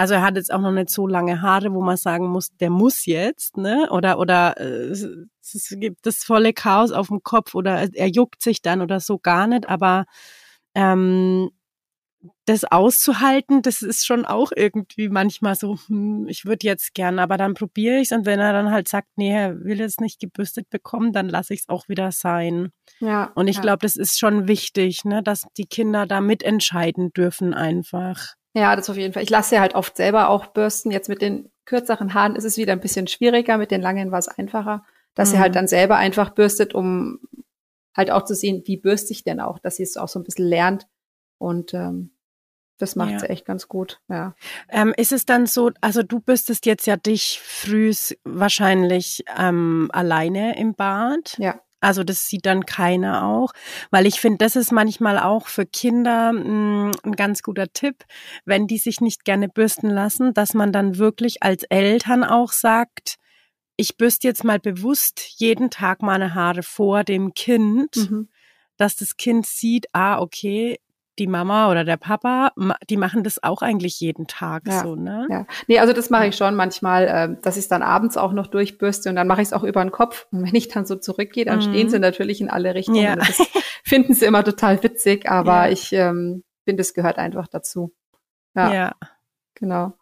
also 0.00 0.14
er 0.14 0.22
hat 0.22 0.36
jetzt 0.36 0.50
auch 0.50 0.62
noch 0.62 0.72
nicht 0.72 0.88
so 0.88 1.06
lange 1.06 1.42
Haare, 1.42 1.74
wo 1.74 1.82
man 1.82 1.98
sagen 1.98 2.26
muss, 2.26 2.56
der 2.56 2.70
muss 2.70 3.04
jetzt, 3.04 3.58
ne? 3.58 3.86
Oder 3.90 4.18
oder 4.18 4.58
äh, 4.58 4.96
es 5.54 5.74
gibt 5.78 6.06
das 6.06 6.24
volle 6.24 6.52
Chaos 6.52 6.92
auf 6.92 7.08
dem 7.08 7.22
Kopf 7.22 7.54
oder 7.54 7.88
er 7.94 8.08
juckt 8.08 8.42
sich 8.42 8.62
dann 8.62 8.82
oder 8.82 9.00
so 9.00 9.18
gar 9.18 9.46
nicht. 9.46 9.68
Aber 9.68 10.06
ähm, 10.74 11.50
das 12.44 12.64
auszuhalten, 12.64 13.62
das 13.62 13.82
ist 13.82 14.04
schon 14.04 14.26
auch 14.26 14.52
irgendwie 14.54 15.08
manchmal 15.08 15.54
so, 15.54 15.78
hm, 15.86 16.26
ich 16.28 16.44
würde 16.44 16.66
jetzt 16.66 16.94
gern, 16.94 17.18
aber 17.18 17.36
dann 17.36 17.54
probiere 17.54 17.96
ich 17.96 18.10
es 18.10 18.12
und 18.12 18.26
wenn 18.26 18.40
er 18.40 18.52
dann 18.52 18.70
halt 18.70 18.88
sagt, 18.88 19.08
nee, 19.16 19.32
er 19.32 19.64
will 19.64 19.78
jetzt 19.78 20.00
nicht 20.00 20.20
gebürstet 20.20 20.68
bekommen, 20.68 21.12
dann 21.12 21.28
lasse 21.28 21.54
ich 21.54 21.60
es 21.60 21.68
auch 21.68 21.88
wieder 21.88 22.12
sein. 22.12 22.72
Ja. 22.98 23.30
Und 23.34 23.48
ich 23.48 23.56
ja. 23.56 23.62
glaube, 23.62 23.78
das 23.82 23.96
ist 23.96 24.18
schon 24.18 24.48
wichtig, 24.48 25.04
ne, 25.04 25.22
dass 25.22 25.46
die 25.56 25.66
Kinder 25.66 26.06
da 26.06 26.20
mitentscheiden 26.20 27.12
dürfen 27.12 27.54
einfach. 27.54 28.34
Ja, 28.52 28.74
das 28.74 28.90
auf 28.90 28.96
jeden 28.96 29.14
Fall. 29.14 29.22
Ich 29.22 29.30
lasse 29.30 29.54
ja 29.54 29.60
halt 29.60 29.74
oft 29.74 29.96
selber 29.96 30.28
auch 30.28 30.46
bürsten. 30.46 30.90
Jetzt 30.90 31.08
mit 31.08 31.22
den 31.22 31.50
kürzeren 31.64 32.14
Haaren 32.14 32.34
ist 32.34 32.44
es 32.44 32.56
wieder 32.56 32.72
ein 32.72 32.80
bisschen 32.80 33.06
schwieriger, 33.06 33.58
mit 33.58 33.70
den 33.70 33.80
langen 33.80 34.10
war 34.10 34.18
es 34.18 34.28
einfacher, 34.28 34.84
dass 35.20 35.28
mhm. 35.28 35.32
sie 35.32 35.38
halt 35.40 35.54
dann 35.54 35.68
selber 35.68 35.96
einfach 35.96 36.30
bürstet, 36.30 36.74
um 36.74 37.20
halt 37.94 38.10
auch 38.10 38.24
zu 38.24 38.34
sehen, 38.34 38.62
wie 38.64 38.78
bürste 38.78 39.12
ich 39.12 39.22
denn 39.22 39.38
auch, 39.38 39.58
dass 39.58 39.76
sie 39.76 39.82
es 39.82 39.98
auch 39.98 40.08
so 40.08 40.18
ein 40.18 40.24
bisschen 40.24 40.46
lernt. 40.46 40.86
Und 41.36 41.74
ähm, 41.74 42.12
das 42.78 42.96
macht 42.96 43.10
ja. 43.10 43.18
sie 43.18 43.28
echt 43.28 43.44
ganz 43.44 43.68
gut, 43.68 44.00
ja. 44.08 44.34
Ähm, 44.70 44.94
ist 44.96 45.12
es 45.12 45.26
dann 45.26 45.44
so, 45.44 45.72
also 45.82 46.02
du 46.02 46.20
bürstest 46.20 46.64
jetzt 46.64 46.86
ja 46.86 46.96
dich 46.96 47.38
frühs 47.44 48.16
wahrscheinlich 48.24 49.22
ähm, 49.36 49.90
alleine 49.92 50.58
im 50.58 50.74
Bad. 50.74 51.36
Ja. 51.36 51.60
Also 51.80 52.02
das 52.02 52.26
sieht 52.26 52.46
dann 52.46 52.64
keiner 52.64 53.26
auch, 53.26 53.52
weil 53.90 54.06
ich 54.06 54.20
finde, 54.20 54.38
das 54.38 54.56
ist 54.56 54.72
manchmal 54.72 55.18
auch 55.18 55.48
für 55.48 55.66
Kinder 55.66 56.32
mh, 56.32 56.44
hm, 56.44 56.92
ein 57.02 57.12
ganz 57.12 57.42
guter 57.42 57.70
Tipp, 57.70 58.06
wenn 58.46 58.66
die 58.66 58.78
sich 58.78 59.02
nicht 59.02 59.26
gerne 59.26 59.50
bürsten 59.50 59.90
lassen, 59.90 60.32
dass 60.32 60.54
man 60.54 60.72
dann 60.72 60.96
wirklich 60.96 61.42
als 61.42 61.64
Eltern 61.64 62.24
auch 62.24 62.52
sagt, 62.52 63.16
ich 63.80 63.96
bürste 63.96 64.28
jetzt 64.28 64.44
mal 64.44 64.58
bewusst 64.58 65.20
jeden 65.38 65.70
Tag 65.70 66.02
meine 66.02 66.34
Haare 66.34 66.62
vor 66.62 67.02
dem 67.02 67.32
Kind, 67.32 67.96
mhm. 67.96 68.28
dass 68.76 68.96
das 68.96 69.16
Kind 69.16 69.46
sieht, 69.46 69.86
ah, 69.92 70.20
okay, 70.20 70.78
die 71.18 71.26
Mama 71.26 71.70
oder 71.70 71.84
der 71.84 71.96
Papa, 71.96 72.52
die 72.88 72.96
machen 72.98 73.24
das 73.24 73.42
auch 73.42 73.62
eigentlich 73.62 73.98
jeden 74.00 74.26
Tag 74.26 74.62
ja, 74.66 74.82
so, 74.82 74.96
ne? 74.96 75.26
Ja. 75.30 75.46
Nee, 75.66 75.78
also 75.78 75.92
das 75.92 76.10
mache 76.10 76.26
ich 76.26 76.36
schon 76.36 76.54
manchmal, 76.54 77.04
äh, 77.06 77.42
dass 77.42 77.56
ich 77.56 77.64
es 77.64 77.68
dann 77.68 77.82
abends 77.82 78.16
auch 78.16 78.32
noch 78.32 78.46
durchbürste 78.46 79.08
und 79.08 79.16
dann 79.16 79.26
mache 79.26 79.40
ich 79.40 79.48
es 79.48 79.52
auch 79.54 79.64
über 79.64 79.82
den 79.82 79.92
Kopf. 79.92 80.26
Und 80.30 80.46
wenn 80.46 80.54
ich 80.54 80.68
dann 80.68 80.86
so 80.86 80.96
zurückgehe, 80.96 81.44
dann 81.46 81.58
mhm. 81.58 81.62
stehen 81.62 81.90
sie 81.90 81.98
natürlich 81.98 82.40
in 82.40 82.50
alle 82.50 82.74
Richtungen. 82.74 83.02
Ja. 83.02 83.16
Das 83.16 83.38
finden 83.84 84.14
sie 84.14 84.26
immer 84.26 84.44
total 84.44 84.82
witzig, 84.82 85.28
aber 85.28 85.66
ja. 85.66 85.72
ich 85.72 85.92
ähm, 85.92 86.44
finde, 86.64 86.82
es 86.82 86.94
gehört 86.94 87.18
einfach 87.18 87.48
dazu. 87.48 87.92
Ja. 88.54 88.72
ja. 88.72 88.92
Genau. 89.54 89.94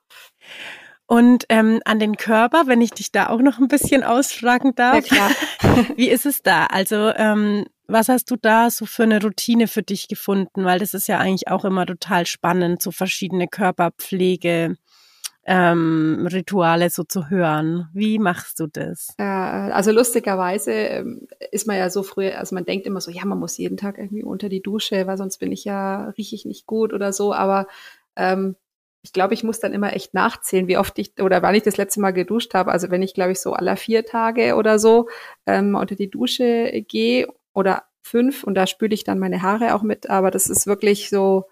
Und 1.11 1.47
ähm, 1.49 1.81
an 1.87 1.99
den 1.99 2.19
Körper, 2.19 2.65
wenn 2.67 2.83
ich 2.83 2.91
dich 2.91 3.11
da 3.11 3.31
auch 3.31 3.41
noch 3.41 3.59
ein 3.59 3.69
bisschen 3.69 4.05
ausfragen 4.05 4.75
darf. 4.75 5.07
Ja, 5.11 5.31
klar. 5.61 5.87
Wie 5.97 6.11
ist 6.11 6.27
es 6.27 6.43
da? 6.43 6.67
Also 6.67 7.11
ähm, 7.17 7.65
was 7.87 8.11
hast 8.11 8.31
du 8.31 8.37
da 8.37 8.69
so 8.69 8.85
für 8.85 9.05
eine 9.05 9.23
Routine 9.23 9.69
für 9.69 9.83
dich 9.83 10.09
gefunden? 10.09 10.67
Weil 10.67 10.81
das 10.81 10.93
ist 10.93 11.09
ja 11.09 11.19
eigentlich 11.19 11.49
auch 11.49 11.65
immer 11.65 11.87
total 11.87 12.27
spannend, 12.27 12.83
so 12.83 12.91
verschiedene 12.91 13.49
Körperpflege. 13.49 14.77
Ähm, 15.47 16.29
Rituale 16.31 16.91
so 16.91 17.05
zu 17.05 17.31
hören. 17.31 17.89
Wie 17.95 18.19
machst 18.19 18.61
du 18.61 18.67
das? 18.67 19.15
Ja, 19.19 19.69
also 19.69 19.93
lustigerweise 19.93 20.73
ähm, 20.73 21.27
ist 21.51 21.67
man 21.67 21.79
ja 21.79 21.89
so 21.89 22.03
früh, 22.03 22.29
also 22.29 22.55
man 22.55 22.67
denkt 22.67 22.85
immer 22.85 23.01
so, 23.01 23.11
ja, 23.11 23.25
man 23.25 23.39
muss 23.39 23.57
jeden 23.57 23.79
Tag 23.79 23.97
irgendwie 23.97 24.25
unter 24.25 24.51
die 24.51 24.61
Dusche, 24.61 25.07
weil 25.07 25.17
sonst 25.17 25.39
bin 25.39 25.51
ich 25.51 25.65
ja, 25.65 26.11
rieche 26.19 26.35
ich 26.35 26.45
nicht 26.45 26.67
gut 26.67 26.93
oder 26.93 27.15
so, 27.15 27.33
aber 27.33 27.67
ähm, 28.15 28.57
ich 29.09 29.13
glaube, 29.15 29.33
ich 29.33 29.43
muss 29.43 29.59
dann 29.59 29.73
immer 29.73 29.95
echt 29.95 30.13
nachzählen, 30.13 30.69
wie 30.69 30.77
oft 30.77 30.99
ich 30.99 31.19
oder 31.19 31.41
wann 31.41 31.55
ich 31.55 31.63
das 31.63 31.79
letzte 31.79 31.99
Mal 31.99 32.11
geduscht 32.11 32.53
habe. 32.53 32.73
Also 32.73 32.91
wenn 32.91 33.01
ich, 33.01 33.15
glaube 33.15 33.33
ich, 33.33 33.41
so 33.41 33.55
aller 33.55 33.79
vier 33.79 34.05
Tage 34.05 34.55
oder 34.55 34.79
so 34.79 35.09
ähm, 35.47 35.75
unter 35.77 35.95
die 35.95 36.11
Dusche 36.11 36.85
gehe 36.87 37.27
oder 37.55 37.85
fünf 38.03 38.45
und 38.45 38.55
da 38.55 38.67
spüle 38.67 38.93
ich 38.93 39.05
dann 39.05 39.19
meine 39.19 39.41
Haare 39.41 39.75
auch 39.75 39.83
mit, 39.83 40.11
aber 40.11 40.31
das 40.31 40.51
ist 40.51 40.67
wirklich 40.67 41.09
so, 41.09 41.47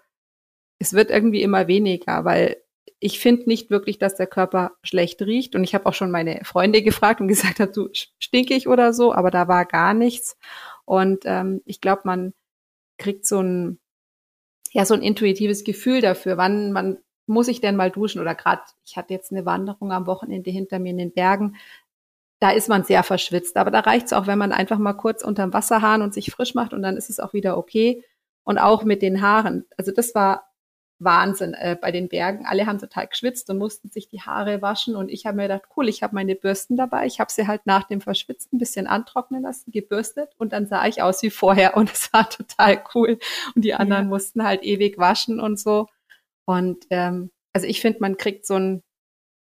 es 0.77 0.93
wird 0.93 1.09
irgendwie 1.09 1.41
immer 1.41 1.67
weniger, 1.67 2.25
weil 2.25 2.57
ich 2.99 3.19
finde 3.19 3.45
nicht 3.47 3.71
wirklich, 3.71 3.97
dass 3.97 4.13
der 4.13 4.27
Körper 4.27 4.73
schlecht 4.83 5.23
riecht. 5.23 5.55
Und 5.55 5.63
ich 5.63 5.73
habe 5.73 5.87
auch 5.87 5.95
schon 5.95 6.11
meine 6.11 6.41
Freunde 6.45 6.81
gefragt 6.83 7.21
und 7.21 7.27
gesagt, 7.27 7.59
hat, 7.59 7.75
du 7.75 7.89
stinkig 8.19 8.67
oder 8.67 8.93
so, 8.93 9.13
aber 9.15 9.31
da 9.31 9.47
war 9.47 9.65
gar 9.65 9.95
nichts. 9.95 10.37
Und 10.85 11.23
ähm, 11.25 11.61
ich 11.65 11.81
glaube, 11.81 12.03
man 12.05 12.35
kriegt 12.99 13.25
so 13.25 13.41
ein, 13.41 13.79
ja, 14.73 14.85
so 14.85 14.93
ein 14.93 15.01
intuitives 15.01 15.63
Gefühl 15.63 16.01
dafür, 16.01 16.37
wann 16.37 16.71
man 16.71 16.99
muss 17.27 17.47
ich 17.47 17.61
denn 17.61 17.75
mal 17.75 17.91
duschen 17.91 18.21
oder 18.21 18.35
gerade, 18.35 18.61
ich 18.85 18.97
hatte 18.97 19.13
jetzt 19.13 19.31
eine 19.31 19.45
Wanderung 19.45 19.91
am 19.91 20.07
Wochenende 20.07 20.49
hinter 20.49 20.79
mir 20.79 20.91
in 20.91 20.97
den 20.97 21.13
Bergen, 21.13 21.57
da 22.39 22.51
ist 22.51 22.69
man 22.69 22.83
sehr 22.83 23.03
verschwitzt. 23.03 23.57
Aber 23.57 23.71
da 23.71 23.79
reicht 23.81 24.07
es 24.07 24.13
auch, 24.13 24.27
wenn 24.27 24.37
man 24.37 24.51
einfach 24.51 24.77
mal 24.77 24.93
kurz 24.93 25.23
unterm 25.23 25.53
Wasserhahn 25.53 26.01
und 26.01 26.13
sich 26.13 26.31
frisch 26.31 26.55
macht 26.55 26.73
und 26.73 26.81
dann 26.81 26.97
ist 26.97 27.09
es 27.09 27.19
auch 27.19 27.33
wieder 27.33 27.57
okay. 27.57 28.03
Und 28.43 28.59
auch 28.59 28.83
mit 28.85 29.01
den 29.01 29.21
Haaren. 29.21 29.65
Also 29.75 29.91
das 29.91 30.15
war 30.15 30.47
Wahnsinn 30.99 31.53
äh, 31.53 31.77
bei 31.79 31.91
den 31.91 32.09
Bergen. 32.09 32.45
Alle 32.45 32.65
haben 32.65 32.79
total 32.79 33.07
geschwitzt 33.07 33.49
und 33.49 33.57
mussten 33.57 33.89
sich 33.89 34.07
die 34.07 34.21
Haare 34.21 34.61
waschen. 34.61 34.95
Und 34.95 35.09
ich 35.09 35.25
habe 35.25 35.37
mir 35.37 35.43
gedacht, 35.43 35.63
cool, 35.75 35.87
ich 35.87 36.01
habe 36.01 36.15
meine 36.15 36.35
Bürsten 36.35 36.75
dabei. 36.75 37.05
Ich 37.05 37.19
habe 37.19 37.31
sie 37.31 37.47
halt 37.47 37.65
nach 37.65 37.83
dem 37.83 38.01
Verschwitzen 38.01 38.55
ein 38.55 38.57
bisschen 38.57 38.87
antrocknen 38.87 39.43
lassen, 39.43 39.71
gebürstet 39.71 40.29
und 40.37 40.53
dann 40.53 40.65
sah 40.65 40.87
ich 40.87 41.01
aus 41.01 41.21
wie 41.23 41.29
vorher. 41.29 41.77
Und 41.77 41.91
es 41.91 42.11
war 42.13 42.29
total 42.29 42.81
cool. 42.95 43.19
Und 43.55 43.63
die 43.63 43.73
anderen 43.73 44.05
ja. 44.05 44.09
mussten 44.09 44.43
halt 44.43 44.63
ewig 44.63 44.97
waschen 44.97 45.39
und 45.39 45.59
so. 45.59 45.87
Und 46.47 46.85
ähm, 46.89 47.29
also 47.53 47.67
ich 47.67 47.81
finde, 47.81 47.99
man 47.99 48.17
kriegt 48.17 48.45
so 48.45 48.55
ein 48.55 48.83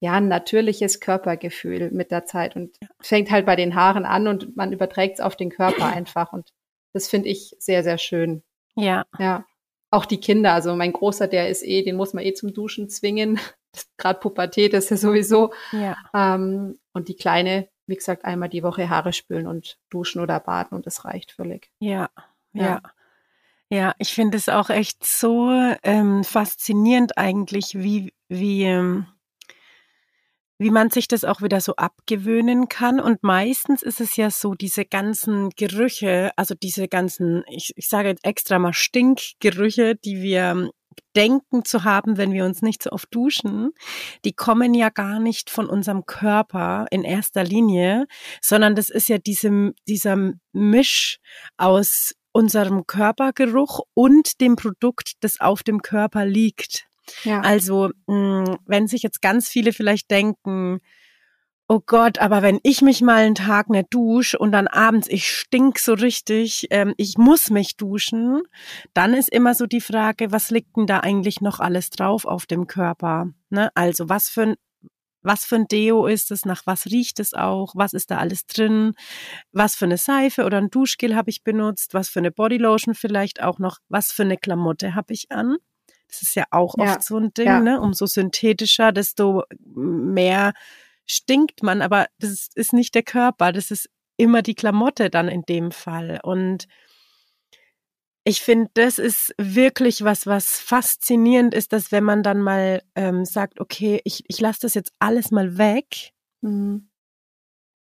ja, 0.02 0.14
ein 0.14 0.26
natürliches 0.26 0.98
Körpergefühl 0.98 1.92
mit 1.92 2.10
der 2.10 2.26
Zeit 2.26 2.56
und 2.56 2.76
fängt 3.00 3.30
halt 3.30 3.46
bei 3.46 3.54
den 3.54 3.76
Haaren 3.76 4.04
an 4.04 4.26
und 4.26 4.56
man 4.56 4.72
überträgt 4.72 5.14
es 5.14 5.20
auf 5.20 5.36
den 5.36 5.48
Körper 5.48 5.86
einfach 5.94 6.32
und 6.32 6.52
das 6.92 7.08
finde 7.08 7.28
ich 7.28 7.54
sehr, 7.60 7.84
sehr 7.84 7.98
schön. 7.98 8.42
Ja. 8.74 9.04
Ja. 9.20 9.46
Auch 9.92 10.04
die 10.04 10.18
Kinder, 10.18 10.54
also 10.54 10.74
mein 10.74 10.92
Großer, 10.92 11.28
der 11.28 11.48
ist 11.50 11.62
eh, 11.62 11.82
den 11.82 11.94
muss 11.94 12.14
man 12.14 12.24
eh 12.24 12.34
zum 12.34 12.52
Duschen 12.52 12.88
zwingen. 12.88 13.38
Gerade 13.96 14.18
Pubertät 14.18 14.74
ist 14.74 14.90
ja 14.90 14.96
sowieso. 14.96 15.52
Ja. 15.70 15.96
Ähm, 16.12 16.80
und 16.92 17.06
die 17.06 17.16
Kleine, 17.16 17.68
wie 17.86 17.94
gesagt, 17.94 18.24
einmal 18.24 18.48
die 18.48 18.64
Woche 18.64 18.90
Haare 18.90 19.12
spülen 19.12 19.46
und 19.46 19.78
duschen 19.88 20.20
oder 20.20 20.40
baden 20.40 20.74
und 20.74 20.84
das 20.84 21.04
reicht 21.04 21.30
völlig. 21.30 21.70
Ja, 21.78 22.10
ja. 22.54 22.64
ja. 22.64 22.82
Ja, 23.72 23.94
ich 23.96 24.12
finde 24.12 24.36
es 24.36 24.50
auch 24.50 24.68
echt 24.68 25.02
so 25.02 25.48
ähm, 25.82 26.24
faszinierend 26.24 27.16
eigentlich, 27.16 27.74
wie, 27.74 28.12
wie, 28.28 28.64
ähm, 28.64 29.06
wie 30.58 30.70
man 30.70 30.90
sich 30.90 31.08
das 31.08 31.24
auch 31.24 31.40
wieder 31.40 31.58
so 31.62 31.76
abgewöhnen 31.76 32.68
kann. 32.68 33.00
Und 33.00 33.22
meistens 33.22 33.82
ist 33.82 34.02
es 34.02 34.16
ja 34.16 34.30
so, 34.30 34.52
diese 34.52 34.84
ganzen 34.84 35.48
Gerüche, 35.56 36.32
also 36.36 36.54
diese 36.54 36.86
ganzen, 36.86 37.44
ich, 37.48 37.72
ich 37.76 37.88
sage 37.88 38.08
jetzt 38.08 38.26
extra 38.26 38.58
mal 38.58 38.74
Stinkgerüche, 38.74 39.94
die 39.96 40.20
wir 40.20 40.68
denken 41.16 41.64
zu 41.64 41.84
haben, 41.84 42.18
wenn 42.18 42.34
wir 42.34 42.44
uns 42.44 42.60
nicht 42.60 42.82
so 42.82 42.90
oft 42.90 43.08
duschen, 43.10 43.70
die 44.26 44.34
kommen 44.34 44.74
ja 44.74 44.90
gar 44.90 45.18
nicht 45.18 45.48
von 45.48 45.66
unserem 45.66 46.04
Körper 46.04 46.84
in 46.90 47.04
erster 47.04 47.42
Linie, 47.42 48.06
sondern 48.42 48.74
das 48.76 48.90
ist 48.90 49.08
ja 49.08 49.16
diesem, 49.16 49.72
dieser 49.88 50.34
Misch 50.52 51.20
aus 51.56 52.12
unserem 52.32 52.86
Körpergeruch 52.86 53.80
und 53.94 54.40
dem 54.40 54.56
Produkt, 54.56 55.12
das 55.20 55.40
auf 55.40 55.62
dem 55.62 55.82
Körper 55.82 56.24
liegt. 56.24 56.86
Ja. 57.24 57.40
Also, 57.40 57.90
mh, 58.06 58.58
wenn 58.66 58.86
sich 58.86 59.02
jetzt 59.02 59.22
ganz 59.22 59.48
viele 59.48 59.72
vielleicht 59.72 60.10
denken, 60.10 60.80
oh 61.68 61.80
Gott, 61.84 62.18
aber 62.18 62.42
wenn 62.42 62.60
ich 62.62 62.82
mich 62.82 63.00
mal 63.00 63.24
einen 63.24 63.34
Tag 63.34 63.70
nicht 63.70 63.86
dusche 63.90 64.38
und 64.38 64.52
dann 64.52 64.66
abends, 64.66 65.08
ich 65.08 65.26
stink 65.28 65.78
so 65.78 65.94
richtig, 65.94 66.66
ähm, 66.70 66.92
ich 66.98 67.16
muss 67.16 67.50
mich 67.50 67.76
duschen, 67.76 68.42
dann 68.92 69.14
ist 69.14 69.30
immer 69.30 69.54
so 69.54 69.66
die 69.66 69.80
Frage, 69.80 70.32
was 70.32 70.50
liegt 70.50 70.76
denn 70.76 70.86
da 70.86 71.00
eigentlich 71.00 71.40
noch 71.40 71.60
alles 71.60 71.88
drauf 71.88 72.26
auf 72.26 72.46
dem 72.46 72.66
Körper? 72.66 73.28
Ne? 73.48 73.70
Also 73.74 74.08
was 74.08 74.28
für 74.28 74.42
ein 74.42 74.54
was 75.22 75.44
für 75.44 75.56
ein 75.56 75.68
Deo 75.68 76.06
ist 76.06 76.30
es, 76.30 76.44
nach 76.44 76.62
was 76.66 76.86
riecht 76.86 77.20
es 77.20 77.34
auch, 77.34 77.74
was 77.74 77.92
ist 77.92 78.10
da 78.10 78.18
alles 78.18 78.46
drin, 78.46 78.94
was 79.52 79.74
für 79.74 79.84
eine 79.84 79.98
Seife 79.98 80.44
oder 80.44 80.58
ein 80.58 80.70
Duschgel 80.70 81.14
habe 81.14 81.30
ich 81.30 81.42
benutzt, 81.42 81.94
was 81.94 82.08
für 82.08 82.18
eine 82.18 82.30
Bodylotion 82.30 82.94
vielleicht 82.94 83.42
auch 83.42 83.58
noch, 83.58 83.78
was 83.88 84.12
für 84.12 84.22
eine 84.22 84.36
Klamotte 84.36 84.94
habe 84.94 85.12
ich 85.12 85.30
an. 85.30 85.56
Das 86.08 86.22
ist 86.22 86.34
ja 86.34 86.44
auch 86.50 86.74
ja. 86.76 86.84
oft 86.92 87.02
so 87.04 87.16
ein 87.16 87.32
Ding, 87.32 87.46
ja. 87.46 87.60
ne? 87.60 87.80
Umso 87.80 88.06
synthetischer, 88.06 88.92
desto 88.92 89.44
mehr 89.64 90.52
stinkt 91.06 91.62
man, 91.62 91.80
aber 91.82 92.06
das 92.18 92.48
ist 92.54 92.72
nicht 92.72 92.94
der 92.94 93.02
Körper, 93.02 93.52
das 93.52 93.70
ist 93.70 93.88
immer 94.16 94.42
die 94.42 94.54
Klamotte 94.54 95.10
dann 95.10 95.28
in 95.28 95.42
dem 95.42 95.70
Fall. 95.72 96.20
Und 96.22 96.66
ich 98.24 98.40
finde, 98.40 98.70
das 98.74 98.98
ist 98.98 99.34
wirklich 99.38 100.04
was, 100.04 100.26
was 100.26 100.60
faszinierend 100.60 101.54
ist, 101.54 101.72
dass 101.72 101.90
wenn 101.90 102.04
man 102.04 102.22
dann 102.22 102.40
mal 102.40 102.82
ähm, 102.94 103.24
sagt, 103.24 103.60
okay, 103.60 104.00
ich, 104.04 104.24
ich 104.28 104.40
lasse 104.40 104.60
das 104.62 104.74
jetzt 104.74 104.92
alles 104.98 105.30
mal 105.30 105.58
weg, 105.58 106.12
mhm. 106.40 106.88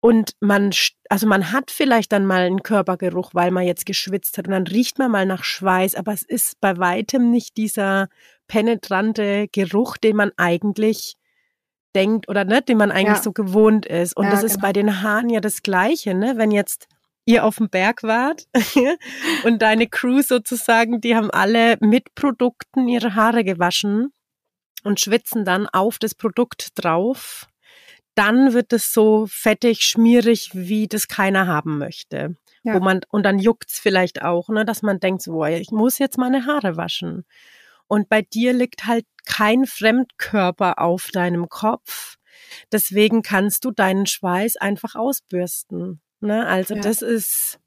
Und 0.02 0.32
man, 0.40 0.70
also 1.10 1.26
man 1.26 1.52
hat 1.52 1.70
vielleicht 1.70 2.12
dann 2.12 2.24
mal 2.24 2.40
einen 2.40 2.62
Körpergeruch, 2.62 3.34
weil 3.34 3.50
man 3.50 3.66
jetzt 3.66 3.84
geschwitzt 3.84 4.38
hat 4.38 4.46
und 4.46 4.52
dann 4.52 4.66
riecht 4.66 4.98
man 4.98 5.10
mal 5.10 5.26
nach 5.26 5.44
Schweiß, 5.44 5.94
aber 5.94 6.12
es 6.14 6.22
ist 6.22 6.58
bei 6.60 6.78
weitem 6.78 7.30
nicht 7.30 7.58
dieser 7.58 8.08
penetrante 8.46 9.48
Geruch, 9.52 9.98
den 9.98 10.16
man 10.16 10.32
eigentlich 10.38 11.16
denkt 11.94 12.28
oder 12.28 12.44
ne, 12.44 12.62
den 12.62 12.78
man 12.78 12.90
eigentlich 12.90 13.18
ja. 13.18 13.22
so 13.22 13.32
gewohnt 13.32 13.84
ist. 13.84 14.16
Und 14.16 14.24
ja, 14.24 14.30
das 14.30 14.42
ist 14.42 14.54
genau. 14.54 14.66
bei 14.66 14.72
den 14.72 15.02
Haaren 15.02 15.28
ja 15.28 15.40
das 15.40 15.62
Gleiche, 15.62 16.14
ne? 16.14 16.34
Wenn 16.36 16.50
jetzt 16.50 16.88
ihr 17.30 17.44
auf 17.44 17.56
dem 17.56 17.68
Berg 17.68 18.02
wart 18.02 18.46
und 19.44 19.62
deine 19.62 19.86
Crew 19.86 20.22
sozusagen, 20.22 21.00
die 21.00 21.14
haben 21.16 21.30
alle 21.30 21.76
mit 21.80 22.14
Produkten 22.14 22.88
ihre 22.88 23.14
Haare 23.14 23.44
gewaschen 23.44 24.12
und 24.82 25.00
schwitzen 25.00 25.44
dann 25.44 25.66
auf 25.68 25.98
das 25.98 26.14
Produkt 26.14 26.70
drauf. 26.74 27.46
Dann 28.14 28.52
wird 28.52 28.72
es 28.72 28.92
so 28.92 29.26
fettig, 29.30 29.82
schmierig, 29.82 30.50
wie 30.52 30.88
das 30.88 31.08
keiner 31.08 31.46
haben 31.46 31.78
möchte. 31.78 32.36
Ja. 32.62 32.74
Wo 32.74 32.80
man, 32.80 33.00
und 33.10 33.24
dann 33.24 33.38
juckt's 33.38 33.78
vielleicht 33.78 34.22
auch, 34.22 34.48
ne, 34.48 34.64
dass 34.64 34.82
man 34.82 35.00
denkt, 35.00 35.22
so, 35.22 35.44
ich 35.44 35.70
muss 35.70 35.98
jetzt 35.98 36.18
meine 36.18 36.44
Haare 36.46 36.76
waschen. 36.76 37.24
Und 37.86 38.08
bei 38.08 38.22
dir 38.22 38.52
liegt 38.52 38.86
halt 38.86 39.06
kein 39.24 39.66
Fremdkörper 39.66 40.78
auf 40.78 41.08
deinem 41.12 41.48
Kopf. 41.48 42.16
Deswegen 42.72 43.22
kannst 43.22 43.64
du 43.64 43.70
deinen 43.70 44.06
Schweiß 44.06 44.56
einfach 44.56 44.94
ausbürsten. 44.94 46.00
Ne? 46.20 46.46
Also 46.46 46.74
ja. 46.74 46.80
das 46.80 47.02
ist, 47.02 47.58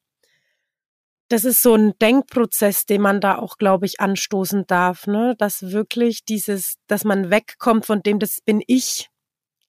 das 1.29 1.45
ist 1.45 1.61
so 1.61 1.73
ein 1.73 1.93
Denkprozess, 1.99 2.85
den 2.85 3.01
man 3.01 3.19
da 3.19 3.37
auch, 3.37 3.57
glaube 3.57 3.85
ich, 3.85 3.99
anstoßen 3.99 4.67
darf, 4.67 5.07
ne? 5.07 5.35
Dass 5.37 5.71
wirklich 5.71 6.25
dieses, 6.25 6.75
dass 6.87 7.03
man 7.05 7.29
wegkommt 7.29 7.85
von 7.85 8.01
dem, 8.01 8.19
das 8.19 8.41
bin 8.41 8.61
ich, 8.67 9.09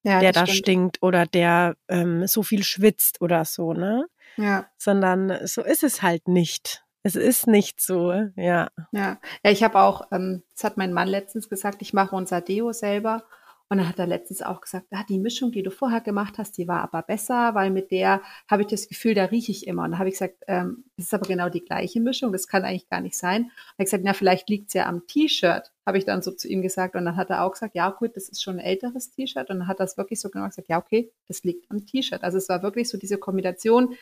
ja, 0.02 0.20
der 0.20 0.32
da 0.32 0.46
stimmt. 0.46 0.58
stinkt 0.58 1.02
oder 1.02 1.26
der 1.26 1.76
ähm, 1.88 2.26
so 2.26 2.42
viel 2.42 2.62
schwitzt 2.64 3.20
oder 3.20 3.44
so, 3.44 3.72
ne? 3.72 4.06
Ja. 4.36 4.68
Sondern 4.76 5.46
so 5.46 5.62
ist 5.62 5.82
es 5.82 6.02
halt 6.02 6.28
nicht. 6.28 6.84
Es 7.02 7.16
ist 7.16 7.46
nicht 7.46 7.80
so, 7.80 8.12
ja. 8.12 8.68
Ja, 8.92 9.18
ja 9.42 9.50
ich 9.50 9.62
habe 9.62 9.80
auch, 9.80 10.08
ähm, 10.10 10.42
das 10.54 10.64
hat 10.64 10.76
mein 10.76 10.92
Mann 10.92 11.08
letztens 11.08 11.48
gesagt, 11.48 11.82
ich 11.82 11.92
mache 11.92 12.16
unser 12.16 12.40
Deo 12.40 12.72
selber 12.72 13.24
und 13.74 13.78
dann 13.78 13.88
hat 13.88 13.98
er 13.98 14.06
letztens 14.06 14.40
auch 14.40 14.60
gesagt, 14.60 14.86
ah, 14.92 15.02
die 15.08 15.18
Mischung, 15.18 15.50
die 15.50 15.64
du 15.64 15.72
vorher 15.72 16.00
gemacht 16.00 16.38
hast, 16.38 16.56
die 16.58 16.68
war 16.68 16.82
aber 16.82 17.02
besser, 17.02 17.56
weil 17.56 17.72
mit 17.72 17.90
der 17.90 18.22
habe 18.48 18.62
ich 18.62 18.68
das 18.68 18.86
Gefühl, 18.86 19.14
da 19.14 19.24
rieche 19.24 19.50
ich 19.50 19.66
immer. 19.66 19.82
Und 19.82 19.90
da 19.90 19.98
habe 19.98 20.08
ich 20.08 20.14
gesagt, 20.14 20.44
ähm, 20.46 20.84
das 20.96 21.06
ist 21.06 21.14
aber 21.14 21.26
genau 21.26 21.48
die 21.48 21.64
gleiche 21.64 22.00
Mischung, 22.00 22.30
das 22.30 22.46
kann 22.46 22.62
eigentlich 22.62 22.88
gar 22.88 23.00
nicht 23.00 23.16
sein. 23.16 23.42
Und 23.42 23.50
er 23.50 23.80
hat 23.80 23.86
gesagt, 23.86 24.04
na, 24.04 24.12
vielleicht 24.12 24.48
liegt 24.48 24.68
es 24.68 24.74
ja 24.74 24.86
am 24.86 25.08
T-Shirt, 25.08 25.72
habe 25.86 25.98
ich 25.98 26.04
dann 26.04 26.22
so 26.22 26.30
zu 26.30 26.46
ihm 26.46 26.62
gesagt. 26.62 26.94
Und 26.94 27.04
dann 27.04 27.16
hat 27.16 27.30
er 27.30 27.42
auch 27.42 27.50
gesagt, 27.50 27.74
ja 27.74 27.90
gut, 27.90 28.14
das 28.14 28.28
ist 28.28 28.44
schon 28.44 28.60
ein 28.60 28.64
älteres 28.64 29.10
T-Shirt. 29.10 29.50
Und 29.50 29.58
dann 29.58 29.66
hat 29.66 29.80
er 29.80 29.86
es 29.86 29.96
wirklich 29.96 30.20
so 30.20 30.30
genau 30.30 30.46
gesagt, 30.46 30.68
ja 30.68 30.78
okay, 30.78 31.10
das 31.26 31.42
liegt 31.42 31.68
am 31.68 31.84
T-Shirt. 31.84 32.22
Also 32.22 32.38
es 32.38 32.48
war 32.48 32.62
wirklich 32.62 32.88
so 32.88 32.96
diese 32.96 33.18
Kombination 33.18 33.96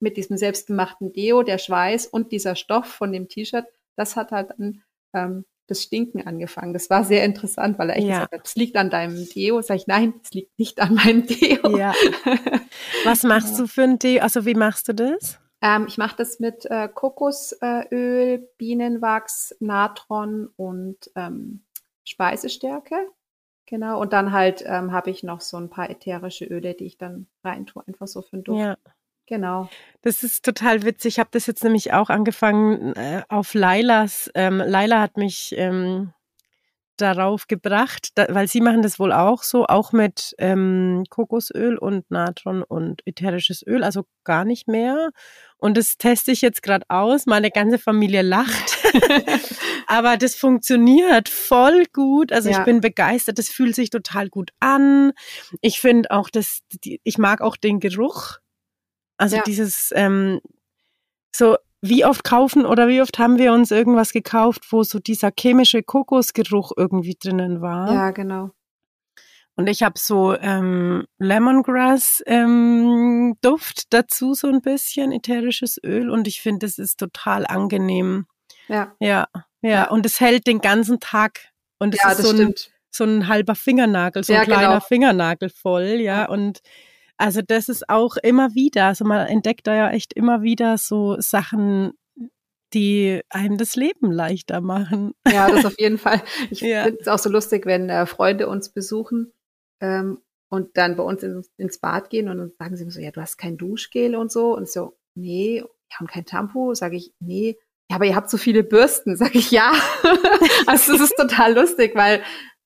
mit 0.00 0.16
diesem 0.16 0.38
selbstgemachten 0.38 1.12
Deo, 1.12 1.42
der 1.42 1.58
Schweiß 1.58 2.06
und 2.06 2.32
dieser 2.32 2.56
Stoff 2.56 2.86
von 2.86 3.12
dem 3.12 3.28
T-Shirt, 3.28 3.66
das 3.94 4.16
hat 4.16 4.32
halt 4.32 4.54
dann 4.56 4.82
ähm, 5.12 5.44
das 5.66 5.82
Stinken 5.82 6.26
angefangen. 6.26 6.72
Das 6.72 6.90
war 6.90 7.04
sehr 7.04 7.24
interessant, 7.24 7.78
weil 7.78 7.90
er 7.90 7.96
echt 7.96 8.06
ja. 8.06 8.14
gesagt 8.14 8.32
hat, 8.32 8.44
das 8.44 8.54
liegt 8.56 8.76
an 8.76 8.90
deinem 8.90 9.28
Deo. 9.28 9.62
Sag 9.62 9.76
ich, 9.76 9.86
nein, 9.86 10.14
es 10.22 10.32
liegt 10.32 10.58
nicht 10.58 10.80
an 10.80 10.94
meinem 10.94 11.26
Deo. 11.26 11.76
Ja. 11.76 11.94
Was 13.04 13.22
machst 13.22 13.58
du 13.58 13.66
für 13.66 13.82
ein 13.82 13.98
Deo? 13.98 14.22
Also 14.22 14.44
wie 14.44 14.54
machst 14.54 14.88
du 14.88 14.94
das? 14.94 15.38
Ähm, 15.62 15.86
ich 15.88 15.96
mache 15.96 16.16
das 16.16 16.40
mit 16.40 16.66
äh, 16.66 16.88
Kokosöl, 16.88 18.48
Bienenwachs, 18.58 19.54
Natron 19.60 20.48
und 20.56 21.10
ähm, 21.14 21.64
Speisestärke. 22.04 22.96
Genau. 23.66 24.00
Und 24.00 24.12
dann 24.12 24.32
halt 24.32 24.64
ähm, 24.66 24.92
habe 24.92 25.10
ich 25.10 25.22
noch 25.22 25.40
so 25.40 25.56
ein 25.56 25.70
paar 25.70 25.88
ätherische 25.88 26.44
Öle, 26.44 26.74
die 26.74 26.86
ich 26.86 26.98
dann 26.98 27.28
rein 27.44 27.64
tue, 27.66 27.86
einfach 27.86 28.08
so 28.08 28.20
für 28.20 28.36
den 28.36 28.44
Duft. 28.44 28.60
Ja. 28.60 28.76
Genau. 29.32 29.70
Das 30.02 30.22
ist 30.22 30.44
total 30.44 30.82
witzig. 30.82 31.14
Ich 31.14 31.18
habe 31.18 31.30
das 31.32 31.46
jetzt 31.46 31.64
nämlich 31.64 31.94
auch 31.94 32.10
angefangen 32.10 32.94
äh, 32.96 33.22
auf 33.30 33.54
Lailas. 33.54 34.30
Ähm, 34.34 34.58
Laila 34.58 35.00
hat 35.00 35.16
mich 35.16 35.54
ähm, 35.56 36.12
darauf 36.98 37.46
gebracht, 37.46 38.10
da, 38.14 38.26
weil 38.28 38.46
sie 38.46 38.60
machen 38.60 38.82
das 38.82 38.98
wohl 38.98 39.10
auch 39.10 39.42
so, 39.42 39.64
auch 39.64 39.92
mit 39.92 40.34
ähm, 40.36 41.04
Kokosöl 41.08 41.78
und 41.78 42.10
Natron 42.10 42.62
und 42.62 43.00
ätherisches 43.06 43.66
Öl, 43.66 43.84
also 43.84 44.04
gar 44.22 44.44
nicht 44.44 44.68
mehr. 44.68 45.12
Und 45.56 45.78
das 45.78 45.96
teste 45.96 46.30
ich 46.30 46.42
jetzt 46.42 46.62
gerade 46.62 46.84
aus. 46.90 47.24
Meine 47.24 47.50
ganze 47.50 47.78
Familie 47.78 48.20
lacht. 48.20 48.78
Aber 49.86 50.18
das 50.18 50.34
funktioniert 50.34 51.30
voll 51.30 51.84
gut. 51.94 52.32
Also 52.32 52.50
ja. 52.50 52.58
ich 52.58 52.64
bin 52.66 52.82
begeistert. 52.82 53.38
Das 53.38 53.48
fühlt 53.48 53.74
sich 53.74 53.88
total 53.88 54.28
gut 54.28 54.50
an. 54.60 55.12
Ich 55.62 55.80
finde 55.80 56.10
auch, 56.10 56.28
dass 56.28 56.60
die, 56.84 57.00
ich 57.02 57.16
mag 57.16 57.40
auch 57.40 57.56
den 57.56 57.80
Geruch 57.80 58.41
also 59.22 59.36
ja. 59.36 59.42
dieses 59.46 59.92
ähm, 59.94 60.40
so 61.34 61.56
wie 61.80 62.04
oft 62.04 62.24
kaufen 62.24 62.64
oder 62.64 62.88
wie 62.88 63.02
oft 63.02 63.18
haben 63.18 63.38
wir 63.38 63.52
uns 63.52 63.70
irgendwas 63.70 64.12
gekauft, 64.12 64.62
wo 64.70 64.82
so 64.84 64.98
dieser 64.98 65.32
chemische 65.38 65.82
Kokosgeruch 65.82 66.72
irgendwie 66.76 67.16
drinnen 67.18 67.60
war. 67.60 67.92
Ja, 67.92 68.10
genau. 68.10 68.50
Und 69.54 69.66
ich 69.68 69.82
habe 69.82 69.98
so 69.98 70.34
ähm, 70.38 71.06
Lemongrass 71.18 72.22
ähm, 72.26 73.36
dazu 73.90 74.34
so 74.34 74.48
ein 74.48 74.62
bisschen 74.62 75.12
ätherisches 75.12 75.78
Öl 75.84 76.10
und 76.10 76.26
ich 76.26 76.40
finde, 76.40 76.66
das 76.66 76.78
ist 76.78 76.98
total 76.98 77.46
angenehm. 77.46 78.26
Ja. 78.68 78.94
Ja, 78.98 79.26
ja. 79.60 79.70
ja. 79.70 79.90
Und 79.90 80.06
es 80.06 80.20
hält 80.20 80.46
den 80.46 80.60
ganzen 80.60 81.00
Tag 81.00 81.40
und 81.78 81.94
es 81.94 82.02
ja, 82.02 82.12
ist 82.12 82.22
so 82.22 82.30
ein, 82.30 82.54
so 82.90 83.04
ein 83.04 83.28
halber 83.28 83.54
Fingernagel, 83.54 84.24
so 84.24 84.32
ein 84.32 84.44
kleiner 84.44 84.68
genau. 84.68 84.80
Fingernagel 84.80 85.50
voll, 85.50 86.00
ja. 86.00 86.28
Und 86.28 86.60
also 87.22 87.40
das 87.40 87.68
ist 87.68 87.88
auch 87.88 88.16
immer 88.16 88.56
wieder, 88.56 88.86
also 88.86 89.04
man 89.04 89.28
entdeckt 89.28 89.68
da 89.68 89.76
ja 89.76 89.90
echt 89.90 90.12
immer 90.12 90.42
wieder 90.42 90.76
so 90.76 91.20
Sachen, 91.20 91.92
die 92.74 93.20
einem 93.30 93.58
das 93.58 93.76
Leben 93.76 94.10
leichter 94.10 94.60
machen. 94.60 95.14
Ja, 95.30 95.48
das 95.48 95.64
auf 95.64 95.78
jeden 95.78 95.98
Fall. 95.98 96.20
Ich 96.50 96.60
ja. 96.62 96.82
finde 96.82 96.98
es 97.00 97.06
auch 97.06 97.20
so 97.20 97.30
lustig, 97.30 97.64
wenn 97.64 97.88
äh, 97.90 98.06
Freunde 98.06 98.48
uns 98.48 98.70
besuchen 98.70 99.32
ähm, 99.80 100.18
und 100.48 100.76
dann 100.76 100.96
bei 100.96 101.04
uns 101.04 101.22
in, 101.22 101.44
ins 101.58 101.78
Bad 101.78 102.10
gehen 102.10 102.28
und 102.28 102.38
dann 102.38 102.50
sagen 102.58 102.76
sie 102.76 102.84
mir 102.84 102.90
so, 102.90 103.00
ja, 103.00 103.12
du 103.12 103.20
hast 103.20 103.36
kein 103.36 103.56
Duschgel 103.56 104.16
und 104.16 104.32
so. 104.32 104.56
Und 104.56 104.68
so, 104.68 104.98
nee, 105.14 105.62
wir 105.62 105.96
haben 105.96 106.08
kein 106.08 106.26
Tampon. 106.26 106.74
Sage 106.74 106.96
ich, 106.96 107.12
nee. 107.20 107.56
Ja, 107.88 107.96
aber 107.96 108.06
ihr 108.06 108.16
habt 108.16 108.30
so 108.30 108.36
viele 108.36 108.64
Bürsten. 108.64 109.14
Sage 109.16 109.38
ich, 109.38 109.52
ja. 109.52 109.70
also 110.66 110.90
das 110.94 111.02
ist 111.02 111.16
total 111.16 111.54
lustig, 111.54 111.92
weil 111.94 112.20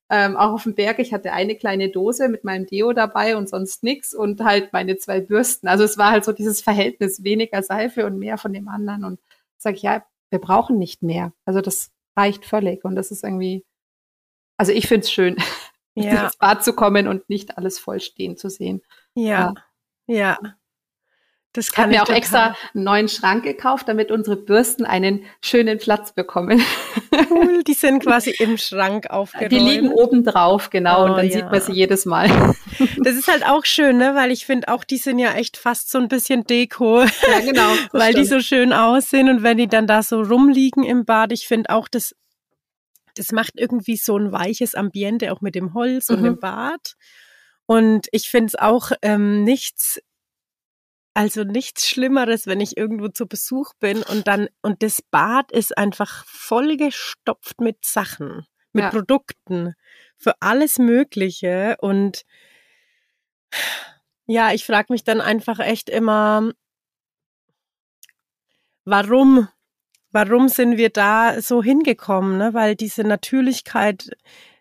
ähm, 0.09 0.37
auch 0.37 0.53
auf 0.53 0.63
dem 0.63 0.75
Berg, 0.75 1.01
ich 1.01 1.13
hatte 1.13 1.33
eine 1.33 1.57
kleine 1.57 1.91
Dose 1.91 2.29
mit 2.29 2.45
meinem 2.45 2.67
Deo 2.67 2.93
dabei 2.93 3.37
und 3.37 3.49
sonst 3.49 3.83
nix 3.83 4.15
und 4.15 4.41
halt 4.41 4.73
meine 4.73 4.97
zwei 4.99 5.21
Bürsten. 5.21 5.67
Also 5.67 5.83
es 5.85 5.99
war 5.99 6.13
halt 6.13 6.25
so 6.25 6.33
dieses 6.33 6.61
Verhältnis 6.61 7.25
weniger 7.25 7.63
Seife 7.63 8.07
und 8.07 8.19
mehr 8.19 8.39
von 8.39 8.53
dem 8.53 8.69
anderen. 8.69 9.05
Und 9.05 9.21
sage 9.59 9.77
ich, 9.77 9.83
ja, 9.83 10.05
wir 10.31 10.39
brauchen 10.39 10.79
nicht 10.79 11.03
mehr. 11.03 11.33
Also 11.45 11.61
das 11.61 11.91
reicht 12.17 12.45
völlig. 12.45 12.85
Und 12.85 12.95
das 12.95 13.11
ist 13.11 13.25
irgendwie, 13.25 13.65
also 14.57 14.71
ich 14.73 14.87
finde 14.87 15.05
es 15.05 15.11
schön, 15.11 15.37
ja. 15.97 16.27
ins 16.27 16.37
Bad 16.37 16.63
zu 16.63 16.73
kommen 16.73 17.09
und 17.09 17.29
nicht 17.29 17.59
alles 17.59 17.79
voll 17.79 18.01
stehen 18.01 18.37
zu 18.37 18.49
sehen. 18.49 18.83
Ja, 19.15 19.55
ja. 20.07 20.39
ja. 20.41 20.55
Das 21.57 21.73
kann 21.73 21.91
ich 21.91 21.99
habe 21.99 22.11
mir 22.11 22.15
auch 22.15 22.17
extra 22.17 22.55
einen 22.75 22.85
neuen 22.85 23.09
Schrank 23.09 23.43
gekauft, 23.43 23.89
damit 23.89 24.11
unsere 24.11 24.37
Bürsten 24.37 24.85
einen 24.85 25.25
schönen 25.41 25.79
Platz 25.79 26.13
bekommen. 26.13 26.63
Cool, 27.31 27.65
die 27.65 27.73
sind 27.75 28.03
quasi 28.03 28.31
im 28.39 28.59
Schrank 28.59 29.09
aufgeräumt. 29.09 29.53
Die 29.53 29.59
liegen 29.59 29.89
oben 29.91 30.23
drauf, 30.23 30.69
genau, 30.69 31.03
oh, 31.03 31.05
und 31.07 31.17
dann 31.17 31.27
ja. 31.27 31.33
sieht 31.33 31.51
man 31.51 31.61
sie 31.63 31.73
jedes 31.73 32.05
Mal. 32.05 32.29
Das 32.99 33.15
ist 33.15 33.29
halt 33.29 33.47
auch 33.47 33.65
schön, 33.65 33.97
ne? 33.97 34.15
weil 34.15 34.31
ich 34.31 34.45
finde 34.45 34.69
auch, 34.69 34.85
die 34.85 34.99
sind 34.99 35.19
ja 35.19 35.33
echt 35.33 35.57
fast 35.57 35.91
so 35.91 35.99
ein 35.99 36.09
bisschen 36.09 36.45
Deko. 36.45 37.03
Ja, 37.03 37.41
genau. 37.41 37.69
weil 37.93 38.13
stimmt. 38.13 38.17
die 38.19 38.29
so 38.29 38.41
schön 38.41 38.75
aussehen 38.75 39.31
und 39.31 39.43
wenn 39.43 39.57
die 39.57 39.69
dann 39.69 39.87
da 39.87 40.03
so 40.03 40.21
rumliegen 40.21 40.85
im 40.85 41.07
Bad, 41.07 41.33
ich 41.33 41.47
finde 41.47 41.71
auch, 41.71 41.89
das, 41.89 42.15
das 43.15 43.33
macht 43.33 43.53
irgendwie 43.57 43.97
so 43.97 44.19
ein 44.19 44.31
weiches 44.31 44.75
Ambiente, 44.75 45.33
auch 45.33 45.41
mit 45.41 45.55
dem 45.55 45.73
Holz 45.73 46.11
mhm. 46.11 46.17
und 46.17 46.23
dem 46.25 46.39
Bad. 46.39 46.97
Und 47.65 48.09
ich 48.13 48.29
finde 48.29 48.49
es 48.49 48.55
auch 48.57 48.93
ähm, 49.01 49.43
nichts 49.43 50.01
also 51.17 51.45
nichts 51.45 51.89
Schlimmeres, 51.89 52.47
wenn 52.47 52.61
ich 52.61 52.77
irgendwo 52.77 53.09
zu 53.09 53.27
Besuch 53.27 53.73
bin 53.81 54.03
und 54.03 54.29
dann, 54.29 54.49
und 54.61 54.83
das 54.83 55.01
Bad 55.01 55.51
ist 55.51 55.77
einfach 55.79 56.27
vollgestopft 56.27 57.59
mit 57.59 57.87
Sachen, 57.87 58.47
mit 58.75 58.85
ja. 58.85 58.91
Produkten 58.91 59.75
für 60.19 60.35
alles 60.41 60.79
Mögliche. 60.79 61.79
Und 61.81 62.27
ja, 64.27 64.53
ich 64.53 64.67
frage 64.67 64.93
mich 64.93 65.05
dann 65.05 65.23
einfach 65.23 65.59
echt 65.59 65.89
immer, 65.89 66.53
warum? 68.85 69.49
Warum 70.11 70.51
sind 70.51 70.77
wir 70.77 70.91
da 70.91 71.41
so 71.41 71.63
hingekommen? 71.63 72.37
Ne? 72.37 72.53
Weil 72.53 72.77
diese 72.77 73.05
Natürlichkeit 73.05 74.11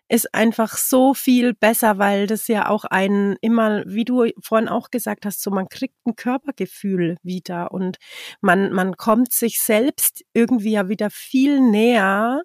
ist 0.08 0.34
einfach 0.34 0.76
so 0.76 1.14
viel 1.14 1.54
besser, 1.54 1.98
weil 1.98 2.26
das 2.26 2.46
ja 2.48 2.68
auch 2.68 2.84
ein 2.84 3.36
immer, 3.40 3.82
wie 3.86 4.04
du 4.04 4.26
vorhin 4.40 4.68
auch 4.68 4.90
gesagt 4.90 5.26
hast, 5.26 5.42
so 5.42 5.50
man 5.50 5.68
kriegt 5.68 5.94
ein 6.06 6.14
Körpergefühl 6.14 7.16
wieder 7.22 7.72
und 7.72 7.98
man, 8.40 8.72
man 8.72 8.96
kommt 8.96 9.32
sich 9.32 9.60
selbst 9.60 10.24
irgendwie 10.32 10.72
ja 10.72 10.88
wieder 10.88 11.10
viel 11.10 11.60
näher, 11.60 12.42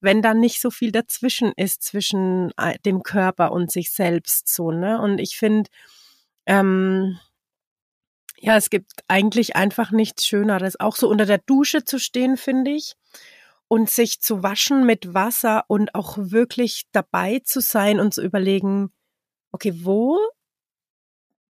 wenn 0.00 0.22
da 0.22 0.34
nicht 0.34 0.60
so 0.60 0.70
viel 0.70 0.90
dazwischen 0.90 1.52
ist 1.56 1.82
zwischen 1.82 2.50
äh, 2.56 2.78
dem 2.84 3.02
Körper 3.02 3.52
und 3.52 3.70
sich 3.70 3.92
selbst 3.92 4.52
so, 4.52 4.72
ne? 4.72 5.00
Und 5.00 5.18
ich 5.20 5.36
finde, 5.36 5.70
ähm, 6.46 7.18
ja, 8.38 8.56
es 8.56 8.70
gibt 8.70 8.90
eigentlich 9.06 9.54
einfach 9.54 9.92
nichts 9.92 10.26
Schöneres. 10.26 10.80
Auch 10.80 10.96
so 10.96 11.08
unter 11.08 11.26
der 11.26 11.38
Dusche 11.38 11.84
zu 11.84 12.00
stehen, 12.00 12.36
finde 12.36 12.72
ich 12.72 12.94
und 13.72 13.88
sich 13.88 14.20
zu 14.20 14.42
waschen 14.42 14.84
mit 14.84 15.14
Wasser 15.14 15.64
und 15.66 15.94
auch 15.94 16.18
wirklich 16.18 16.82
dabei 16.92 17.38
zu 17.42 17.60
sein 17.62 18.00
und 18.00 18.12
zu 18.12 18.22
überlegen, 18.22 18.92
okay, 19.50 19.72
wo 19.82 20.18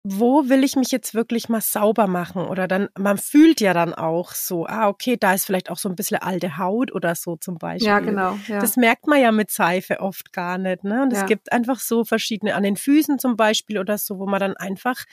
wo 0.07 0.47
will 0.47 0.63
ich 0.63 0.77
mich 0.77 0.91
jetzt 0.91 1.13
wirklich 1.13 1.49
mal 1.49 1.59
sauber 1.59 2.07
machen? 2.07 2.43
Oder 2.45 2.69
dann, 2.69 2.87
man 2.97 3.17
fühlt 3.17 3.59
ja 3.59 3.73
dann 3.73 3.93
auch 3.93 4.31
so, 4.31 4.65
ah, 4.65 4.87
okay, 4.87 5.17
da 5.19 5.33
ist 5.33 5.45
vielleicht 5.45 5.69
auch 5.69 5.77
so 5.77 5.89
ein 5.89 5.95
bisschen 5.97 6.15
alte 6.17 6.57
Haut 6.57 6.93
oder 6.93 7.15
so 7.15 7.35
zum 7.35 7.57
Beispiel. 7.57 7.89
Ja, 7.89 7.99
genau. 7.99 8.37
Ja. 8.47 8.59
Das 8.61 8.77
merkt 8.77 9.07
man 9.07 9.19
ja 9.19 9.33
mit 9.33 9.51
Seife 9.51 9.99
oft 9.99 10.31
gar 10.31 10.57
nicht. 10.57 10.85
Ne? 10.85 11.01
Und 11.01 11.11
es 11.11 11.19
Ja. 11.19 11.25
gibt 11.25 11.51
einfach 11.51 11.81
so 11.81 12.05
verschiedene, 12.05 12.55
an 12.55 12.63
den 12.63 12.77
Füßen 12.77 13.19
zum 13.19 13.35
Beispiel 13.35 13.77
oder 13.77 13.97
so, 13.97 14.19
wo 14.19 14.25
man 14.25 14.39
dann 14.39 14.55
einfach, 14.55 15.03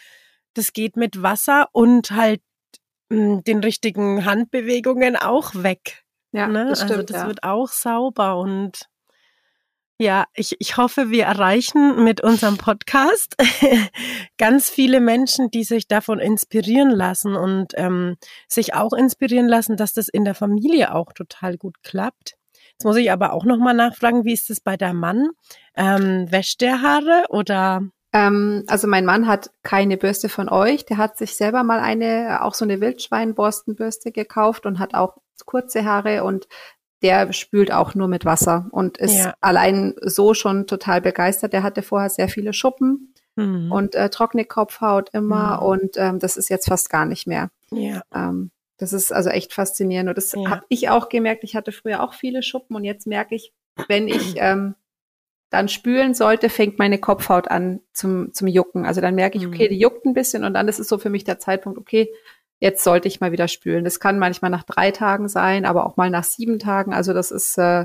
das 0.54 0.72
geht 0.72 0.96
mit 0.96 1.20
Wasser 1.20 1.68
und 1.72 2.12
halt 2.12 2.42
mh, 3.08 3.40
den 3.42 3.58
richtigen 3.60 4.24
Handbewegungen 4.24 5.16
auch 5.16 5.54
weg. 5.54 6.01
Ja, 6.32 6.48
ne? 6.48 6.66
das 6.68 6.82
also 6.82 6.94
stimmt. 6.94 7.10
das 7.10 7.22
ja. 7.22 7.26
wird 7.28 7.42
auch 7.44 7.68
sauber 7.68 8.36
und 8.38 8.88
ja, 9.98 10.24
ich, 10.34 10.56
ich 10.58 10.76
hoffe, 10.76 11.10
wir 11.10 11.24
erreichen 11.26 12.02
mit 12.02 12.22
unserem 12.22 12.58
Podcast 12.58 13.36
ganz 14.38 14.68
viele 14.68 15.00
Menschen, 15.00 15.50
die 15.50 15.62
sich 15.62 15.86
davon 15.86 16.18
inspirieren 16.18 16.90
lassen 16.90 17.36
und 17.36 17.72
ähm, 17.76 18.16
sich 18.48 18.74
auch 18.74 18.94
inspirieren 18.94 19.46
lassen, 19.46 19.76
dass 19.76 19.92
das 19.92 20.08
in 20.08 20.24
der 20.24 20.34
Familie 20.34 20.92
auch 20.92 21.12
total 21.12 21.56
gut 21.56 21.76
klappt. 21.84 22.34
Jetzt 22.72 22.84
muss 22.84 22.96
ich 22.96 23.12
aber 23.12 23.32
auch 23.32 23.44
nochmal 23.44 23.74
nachfragen, 23.74 24.24
wie 24.24 24.32
ist 24.32 24.50
es 24.50 24.60
bei 24.60 24.76
deinem 24.76 24.98
Mann? 24.98 25.28
Ähm, 25.76 26.26
wäscht 26.30 26.62
der 26.62 26.82
Haare 26.82 27.26
oder? 27.28 27.82
Ähm, 28.12 28.64
also 28.66 28.88
mein 28.88 29.04
Mann 29.04 29.28
hat 29.28 29.50
keine 29.62 29.96
Bürste 29.96 30.28
von 30.28 30.48
euch. 30.48 30.84
Der 30.84 30.96
hat 30.96 31.16
sich 31.16 31.36
selber 31.36 31.62
mal 31.62 31.78
eine, 31.78 32.40
auch 32.42 32.54
so 32.54 32.64
eine 32.64 32.80
Wildschweinborstenbürste 32.80 34.10
gekauft 34.10 34.66
und 34.66 34.80
hat 34.80 34.94
auch 34.94 35.18
kurze 35.46 35.84
Haare 35.84 36.24
und 36.24 36.48
der 37.02 37.32
spült 37.32 37.72
auch 37.72 37.94
nur 37.94 38.06
mit 38.08 38.24
Wasser 38.24 38.68
und 38.70 38.96
ist 38.98 39.16
Ja. 39.16 39.34
allein 39.40 39.94
so 40.02 40.34
schon 40.34 40.66
total 40.66 41.00
begeistert. 41.00 41.52
Der 41.52 41.62
hatte 41.64 41.82
vorher 41.82 42.10
sehr 42.10 42.28
viele 42.28 42.52
Schuppen 42.52 43.14
Hm, 43.36 43.72
und 43.72 43.94
äh, 43.94 44.10
trockene 44.10 44.44
Kopfhaut 44.44 45.08
immer 45.14 45.60
Mhm. 45.62 45.66
und 45.66 45.96
ähm, 45.96 46.18
das 46.18 46.36
ist 46.36 46.48
jetzt 46.50 46.68
fast 46.68 46.90
gar 46.90 47.06
nicht 47.06 47.26
mehr. 47.26 47.50
ja, 47.70 48.02
Ähm, 48.14 48.50
das 48.78 48.92
ist 48.92 49.12
also 49.12 49.30
echt 49.30 49.52
faszinierend. 49.54 50.08
Und 50.10 50.16
das 50.18 50.32
Ja. 50.32 50.50
habe 50.50 50.64
ich 50.68 50.90
auch 50.90 51.08
gemerkt. 51.08 51.44
Ich 51.44 51.56
hatte 51.56 51.72
früher 51.72 52.02
auch 52.02 52.14
viele 52.14 52.42
Schuppen 52.42 52.76
und 52.76 52.84
jetzt 52.84 53.06
merke 53.06 53.34
ich, 53.34 53.52
wenn 53.88 54.06
ich 54.06 54.34
ähm, 54.36 54.74
dann 55.50 55.68
spülen 55.68 56.14
sollte, 56.14 56.48
fängt 56.50 56.78
meine 56.78 56.98
Kopfhaut 56.98 57.48
an 57.50 57.80
zum, 57.92 58.32
zum 58.32 58.48
Jucken. 58.48 58.84
Also 58.86 59.00
dann 59.00 59.14
merke 59.14 59.38
ich, 59.38 59.46
Mhm. 59.46 59.52
okay, 59.52 59.68
die 59.68 59.78
juckt 59.78 60.04
ein 60.06 60.14
bisschen 60.14 60.44
und 60.44 60.54
dann 60.54 60.68
ist 60.68 60.78
es 60.78 60.88
so 60.88 60.98
für 60.98 61.10
mich 61.10 61.24
der 61.24 61.38
Zeitpunkt, 61.38 61.78
okay, 61.78 62.08
jetzt 62.62 62.84
sollte 62.84 63.08
ich 63.08 63.20
mal 63.20 63.32
wieder 63.32 63.48
spülen. 63.48 63.84
Das 63.84 63.98
kann 63.98 64.18
manchmal 64.18 64.50
nach 64.50 64.62
drei 64.62 64.92
Tagen 64.92 65.28
sein, 65.28 65.64
aber 65.66 65.84
auch 65.84 65.96
mal 65.96 66.10
nach 66.10 66.24
sieben 66.24 66.58
Tagen. 66.58 66.94
Also 66.94 67.12
das 67.12 67.30
ist, 67.32 67.58
äh, 67.58 67.82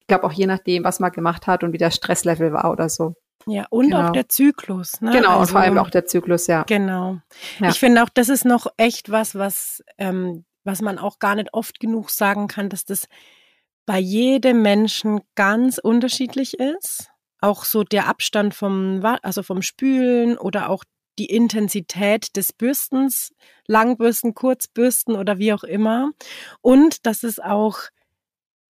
ich 0.00 0.06
glaube 0.06 0.24
auch 0.24 0.32
je 0.32 0.46
nachdem, 0.46 0.84
was 0.84 1.00
man 1.00 1.10
gemacht 1.12 1.46
hat 1.46 1.64
und 1.64 1.72
wie 1.72 1.78
der 1.78 1.90
Stresslevel 1.90 2.52
war 2.52 2.70
oder 2.70 2.88
so. 2.88 3.14
ja. 3.46 3.64
Und 3.70 3.86
Genau. 3.90 4.08
auch 4.08 4.12
der 4.12 4.28
Zyklus. 4.28 5.00
Ne? 5.00 5.12
genau, 5.12 5.34
und 5.34 5.40
Also- 5.40 5.52
vor 5.52 5.60
allem 5.60 5.78
auch 5.78 5.88
der 5.90 6.04
Zyklus, 6.04 6.46
ja. 6.46 6.64
Genau. 6.64 7.18
Ja. 7.60 7.68
Ich 7.70 7.78
finde 7.80 8.02
auch, 8.02 8.08
das 8.12 8.28
ist 8.28 8.44
noch 8.44 8.66
echt 8.76 9.10
was, 9.10 9.34
was, 9.36 9.82
ähm, 9.98 10.44
was 10.64 10.82
man 10.82 10.98
auch 10.98 11.18
gar 11.20 11.34
nicht 11.36 11.54
oft 11.54 11.78
genug 11.80 12.10
sagen 12.10 12.48
kann, 12.48 12.68
dass 12.68 12.84
das 12.84 13.06
bei 13.86 13.98
jedem 14.00 14.62
Menschen 14.62 15.20
ganz 15.36 15.78
unterschiedlich 15.78 16.58
ist. 16.58 17.08
Auch 17.40 17.64
so 17.64 17.84
der 17.84 18.08
Abstand 18.08 18.52
vom, 18.54 19.00
also 19.22 19.42
vom 19.44 19.62
Spülen 19.62 20.36
oder 20.36 20.68
auch 20.68 20.82
die 21.18 21.26
Intensität 21.26 22.36
des 22.36 22.52
Bürstens, 22.52 23.34
Langbürsten, 23.66 24.34
Kurzbürsten 24.34 25.16
oder 25.16 25.38
wie 25.38 25.52
auch 25.52 25.64
immer. 25.64 26.10
Und 26.60 27.06
dass 27.06 27.22
es 27.22 27.40
auch 27.40 27.78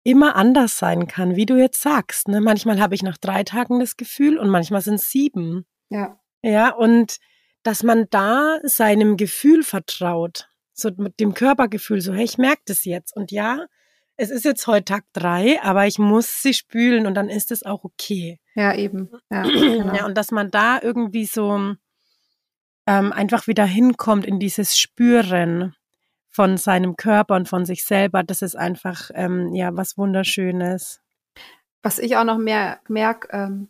immer 0.04 0.36
anders 0.36 0.78
sein 0.78 1.08
kann, 1.08 1.36
wie 1.36 1.46
du 1.46 1.58
jetzt 1.58 1.82
sagst. 1.82 2.28
Ne? 2.28 2.42
Manchmal 2.42 2.80
habe 2.80 2.96
ich 2.96 3.04
nach 3.04 3.18
drei 3.18 3.44
Tagen 3.44 3.80
das 3.80 3.98
Gefühl 3.98 4.38
und 4.38 4.50
manchmal 4.50 4.82
sind 4.82 4.96
es 4.96 5.12
sieben. 5.12 5.66
Ja, 5.90 6.20
Ja, 6.42 6.74
und 6.74 7.18
dass 7.64 7.84
man 7.84 8.08
da 8.10 8.58
seinem 8.64 9.18
Gefühl 9.18 9.64
vertraut, 9.64 10.50
so 10.74 10.90
mit 10.98 11.20
dem 11.20 11.34
Körpergefühl, 11.34 12.02
so, 12.02 12.14
hey, 12.14 12.24
ich 12.24 12.38
merke 12.38 12.64
das 12.66 12.86
jetzt. 12.86 13.16
Und 13.16 13.32
ja, 13.32 13.66
es 14.18 14.32
ist 14.32 14.46
jetzt 14.46 14.66
heute 14.68 14.86
Tag 14.86 15.06
drei, 15.14 15.62
aber 15.62 15.86
ich 15.86 16.00
muss 16.00 16.42
sie 16.42 16.54
spülen 16.54 17.06
und 17.06 17.14
dann 17.14 17.30
ist 17.30 17.52
es 17.52 17.64
auch 17.64 17.84
okay. 17.84 18.40
ja, 18.56 18.74
eben. 18.74 19.10
Ja, 19.30 19.44
genau. 19.44 19.96
Ja, 19.96 20.06
und 20.06 20.18
dass 20.18 20.32
man 20.32 20.50
da 20.50 20.80
irgendwie 20.82 21.26
so 21.26 21.76
ähm, 22.88 23.12
einfach 23.14 23.48
wieder 23.48 23.66
hinkommt 23.66 24.26
in 24.26 24.40
dieses 24.40 24.78
Spüren 24.78 25.76
von 26.30 26.58
seinem 26.58 26.96
Körper 26.96 27.36
und 27.36 27.50
von 27.50 27.66
sich 27.66 27.84
selber, 27.84 28.24
das 28.24 28.42
ist 28.42 28.56
einfach 28.56 29.12
ähm, 29.14 29.54
ja 29.54 29.76
was 29.76 29.98
Wunderschönes. 29.98 31.02
Was 31.84 32.00
ich 32.00 32.16
auch 32.16 32.24
noch 32.24 32.38
mehr 32.38 32.80
merke, 32.88 33.28
ähm, 33.32 33.70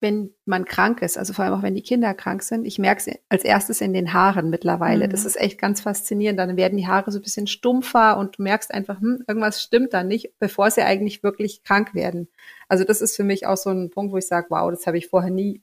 wenn 0.00 0.32
man 0.44 0.64
krank 0.64 1.02
ist, 1.02 1.18
also 1.18 1.32
vor 1.32 1.44
allem 1.44 1.54
auch 1.54 1.62
wenn 1.62 1.74
die 1.74 1.82
Kinder 1.82 2.14
krank 2.14 2.42
sind, 2.42 2.64
ich 2.64 2.78
merke 2.78 3.02
es 3.04 3.18
als 3.28 3.44
erstes 3.44 3.80
in 3.80 3.92
den 3.92 4.12
Haaren 4.12 4.48
mittlerweile. 4.48 5.06
Mhm. 5.06 5.10
Das 5.10 5.24
ist 5.24 5.36
echt 5.36 5.58
ganz 5.58 5.80
faszinierend. 5.80 6.38
Dann 6.38 6.56
werden 6.56 6.78
die 6.78 6.86
Haare 6.86 7.10
so 7.10 7.18
ein 7.18 7.22
bisschen 7.22 7.48
stumpfer 7.48 8.16
und 8.16 8.38
du 8.38 8.42
merkst 8.42 8.72
einfach, 8.72 9.00
hm, 9.00 9.24
irgendwas 9.26 9.60
stimmt 9.60 9.92
da 9.92 10.04
nicht, 10.04 10.38
bevor 10.38 10.70
sie 10.70 10.82
eigentlich 10.82 11.24
wirklich 11.24 11.64
krank 11.64 11.94
werden. 11.94 12.28
Also 12.68 12.84
das 12.84 13.00
ist 13.00 13.16
für 13.16 13.24
mich 13.24 13.46
auch 13.46 13.56
so 13.56 13.70
ein 13.70 13.90
Punkt, 13.90 14.12
wo 14.12 14.18
ich 14.18 14.28
sage, 14.28 14.46
wow, 14.50 14.70
das 14.70 14.86
habe 14.86 14.98
ich 14.98 15.08
vorher 15.08 15.30
nie, 15.30 15.62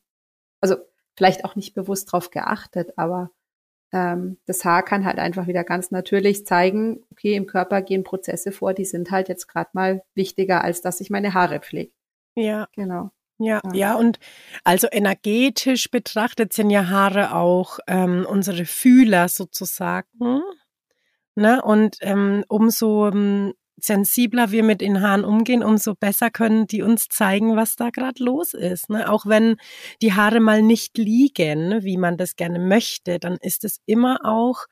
also 0.59 0.75
vielleicht 1.15 1.45
auch 1.45 1.55
nicht 1.55 1.73
bewusst 1.73 2.11
drauf 2.11 2.29
geachtet, 2.29 2.93
aber 2.97 3.31
ähm, 3.91 4.37
das 4.45 4.65
Haar 4.65 4.83
kann 4.83 5.05
halt 5.05 5.19
einfach 5.19 5.47
wieder 5.47 5.63
ganz 5.63 5.91
natürlich 5.91 6.45
zeigen, 6.45 7.03
okay, 7.11 7.35
im 7.35 7.45
Körper 7.45 7.81
gehen 7.81 8.03
Prozesse 8.03 8.51
vor, 8.51 8.73
die 8.73 8.85
sind 8.85 9.11
halt 9.11 9.29
jetzt 9.29 9.47
gerade 9.47 9.69
mal 9.73 10.03
wichtiger, 10.15 10.63
als 10.63 10.81
dass 10.81 11.01
ich 11.01 11.09
meine 11.09 11.33
Haare 11.33 11.59
pflege. 11.59 11.91
Ja, 12.35 12.67
Genau. 12.73 13.11
Ja, 13.37 13.61
Ja. 13.65 13.73
ja, 13.73 13.95
und 13.95 14.17
also 14.63 14.87
energetisch 14.89 15.91
betrachtet 15.91 16.53
sind 16.53 16.69
ja 16.69 16.89
Haare 16.89 17.35
auch 17.35 17.79
ähm, 17.85 18.25
unsere 18.29 18.63
Fühler 18.65 19.27
sozusagen. 19.27 20.07
Ne? 21.35 21.61
Und 21.61 21.97
ähm, 21.99 22.45
umso 22.47 23.09
ähm, 23.09 23.53
sensibler 23.77 24.51
wir 24.51 24.63
mit 24.63 24.81
den 24.81 25.01
Haaren 25.01 25.25
umgehen, 25.25 25.63
umso 25.63 25.95
besser 25.95 26.29
können 26.31 26.67
die 26.67 26.81
uns 26.81 27.07
zeigen, 27.09 27.55
was 27.55 27.75
da 27.75 27.89
gerade 27.89 28.23
los 28.23 28.53
ist. 28.53 28.89
Ne? 28.89 29.09
Auch 29.09 29.25
wenn 29.25 29.57
die 30.01 30.13
Haare 30.13 30.39
mal 30.39 30.61
nicht 30.61 30.97
liegen, 30.97 31.83
wie 31.83 31.97
man 31.97 32.17
das 32.17 32.35
gerne 32.35 32.59
möchte, 32.59 33.19
dann 33.19 33.37
ist 33.41 33.63
es 33.63 33.79
immer 33.85 34.19
auch 34.23 34.65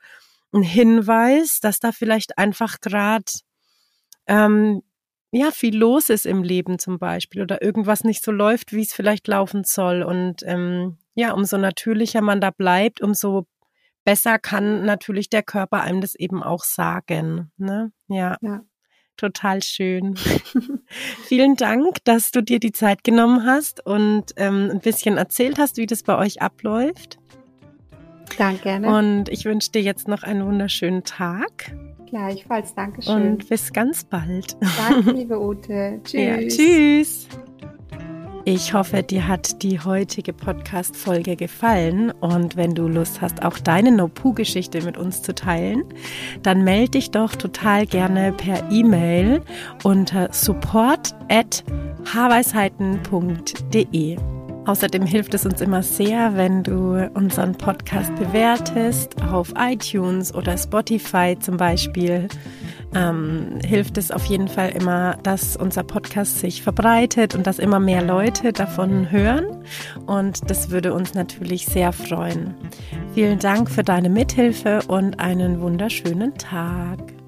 ein 0.52 0.62
Hinweis, 0.62 1.60
dass 1.60 1.80
da 1.80 1.92
vielleicht 1.92 2.38
einfach 2.38 2.80
gerade 2.80 3.30
ähm, 4.26 4.82
ja, 5.32 5.50
viel 5.50 5.76
los 5.76 6.10
ist 6.10 6.26
im 6.26 6.44
Leben 6.44 6.78
zum 6.78 6.98
Beispiel 6.98 7.42
oder 7.42 7.60
irgendwas 7.60 8.04
nicht 8.04 8.24
so 8.24 8.30
läuft, 8.30 8.72
wie 8.72 8.82
es 8.82 8.92
vielleicht 8.92 9.26
laufen 9.26 9.64
soll. 9.64 10.04
Und 10.04 10.42
ähm, 10.44 10.96
ja, 11.14 11.32
umso 11.32 11.58
natürlicher 11.58 12.20
man 12.20 12.40
da 12.40 12.50
bleibt, 12.50 13.00
umso 13.00 13.46
besser 14.04 14.38
kann 14.38 14.84
natürlich 14.84 15.30
der 15.30 15.42
Körper 15.42 15.80
einem 15.80 16.00
das 16.00 16.14
eben 16.14 16.42
auch 16.42 16.62
sagen. 16.62 17.50
Ne? 17.56 17.92
Ja, 18.06 18.36
Ja. 18.40 18.62
Total 19.16 19.62
schön. 19.62 20.16
Vielen 21.26 21.56
Dank, 21.56 22.04
dass 22.04 22.30
du 22.30 22.42
dir 22.42 22.60
die 22.60 22.72
Zeit 22.72 23.04
genommen 23.04 23.44
hast 23.44 23.84
und 23.84 24.24
ähm, 24.36 24.70
ein 24.72 24.80
bisschen 24.80 25.16
erzählt 25.16 25.58
hast, 25.58 25.76
wie 25.76 25.86
das 25.86 26.02
bei 26.02 26.16
euch 26.18 26.42
abläuft. 26.42 27.18
Danke, 28.38 28.62
gerne. 28.62 28.96
Und 28.96 29.28
ich 29.28 29.44
wünsche 29.44 29.70
dir 29.70 29.82
jetzt 29.82 30.08
noch 30.08 30.22
einen 30.22 30.44
wunderschönen 30.46 31.04
Tag 31.04 31.74
Gleichfalls, 32.14 32.72
Dankeschön. 32.76 33.32
und 33.32 33.48
bis 33.48 33.72
ganz 33.72 34.04
bald. 34.04 34.56
Danke, 34.88 35.10
liebe 35.16 35.36
Ute. 35.36 36.00
Tschüss. 36.04 36.20
Ja, 36.20 36.38
tschüss. 36.38 37.28
Ich 38.46 38.74
hoffe, 38.74 39.02
dir 39.02 39.26
hat 39.26 39.62
die 39.62 39.80
heutige 39.80 40.34
Podcast-Folge 40.34 41.34
gefallen 41.34 42.10
und 42.10 42.56
wenn 42.56 42.74
du 42.74 42.88
Lust 42.88 43.22
hast, 43.22 43.42
auch 43.42 43.58
deine 43.58 43.90
No-Poo-Geschichte 43.90 44.82
mit 44.82 44.98
uns 44.98 45.22
zu 45.22 45.34
teilen, 45.34 45.82
dann 46.42 46.62
melde 46.62 46.90
dich 46.90 47.10
doch 47.10 47.36
total 47.36 47.86
gerne 47.86 48.32
per 48.32 48.70
E-Mail 48.70 49.40
unter 49.82 50.28
support 50.30 51.14
at. 51.30 51.64
Außerdem 54.66 55.06
hilft 55.06 55.32
es 55.32 55.46
uns 55.46 55.60
immer 55.62 55.82
sehr, 55.82 56.36
wenn 56.36 56.62
du 56.62 57.10
unseren 57.14 57.54
Podcast 57.54 58.14
bewertest 58.16 59.22
auf 59.22 59.54
iTunes 59.58 60.34
oder 60.34 60.58
Spotify 60.58 61.34
zum 61.40 61.56
Beispiel. 61.56 62.28
Ähm, 62.94 63.58
hilft 63.64 63.98
es 63.98 64.10
auf 64.10 64.24
jeden 64.26 64.48
Fall 64.48 64.70
immer, 64.70 65.16
dass 65.22 65.56
unser 65.56 65.82
Podcast 65.82 66.38
sich 66.38 66.62
verbreitet 66.62 67.34
und 67.34 67.46
dass 67.46 67.58
immer 67.58 67.80
mehr 67.80 68.02
Leute 68.02 68.52
davon 68.52 69.10
hören. 69.10 69.64
Und 70.06 70.50
das 70.50 70.70
würde 70.70 70.94
uns 70.94 71.14
natürlich 71.14 71.66
sehr 71.66 71.92
freuen. 71.92 72.54
Vielen 73.14 73.38
Dank 73.38 73.70
für 73.70 73.82
deine 73.82 74.10
Mithilfe 74.10 74.80
und 74.86 75.18
einen 75.20 75.60
wunderschönen 75.60 76.34
Tag. 76.34 77.23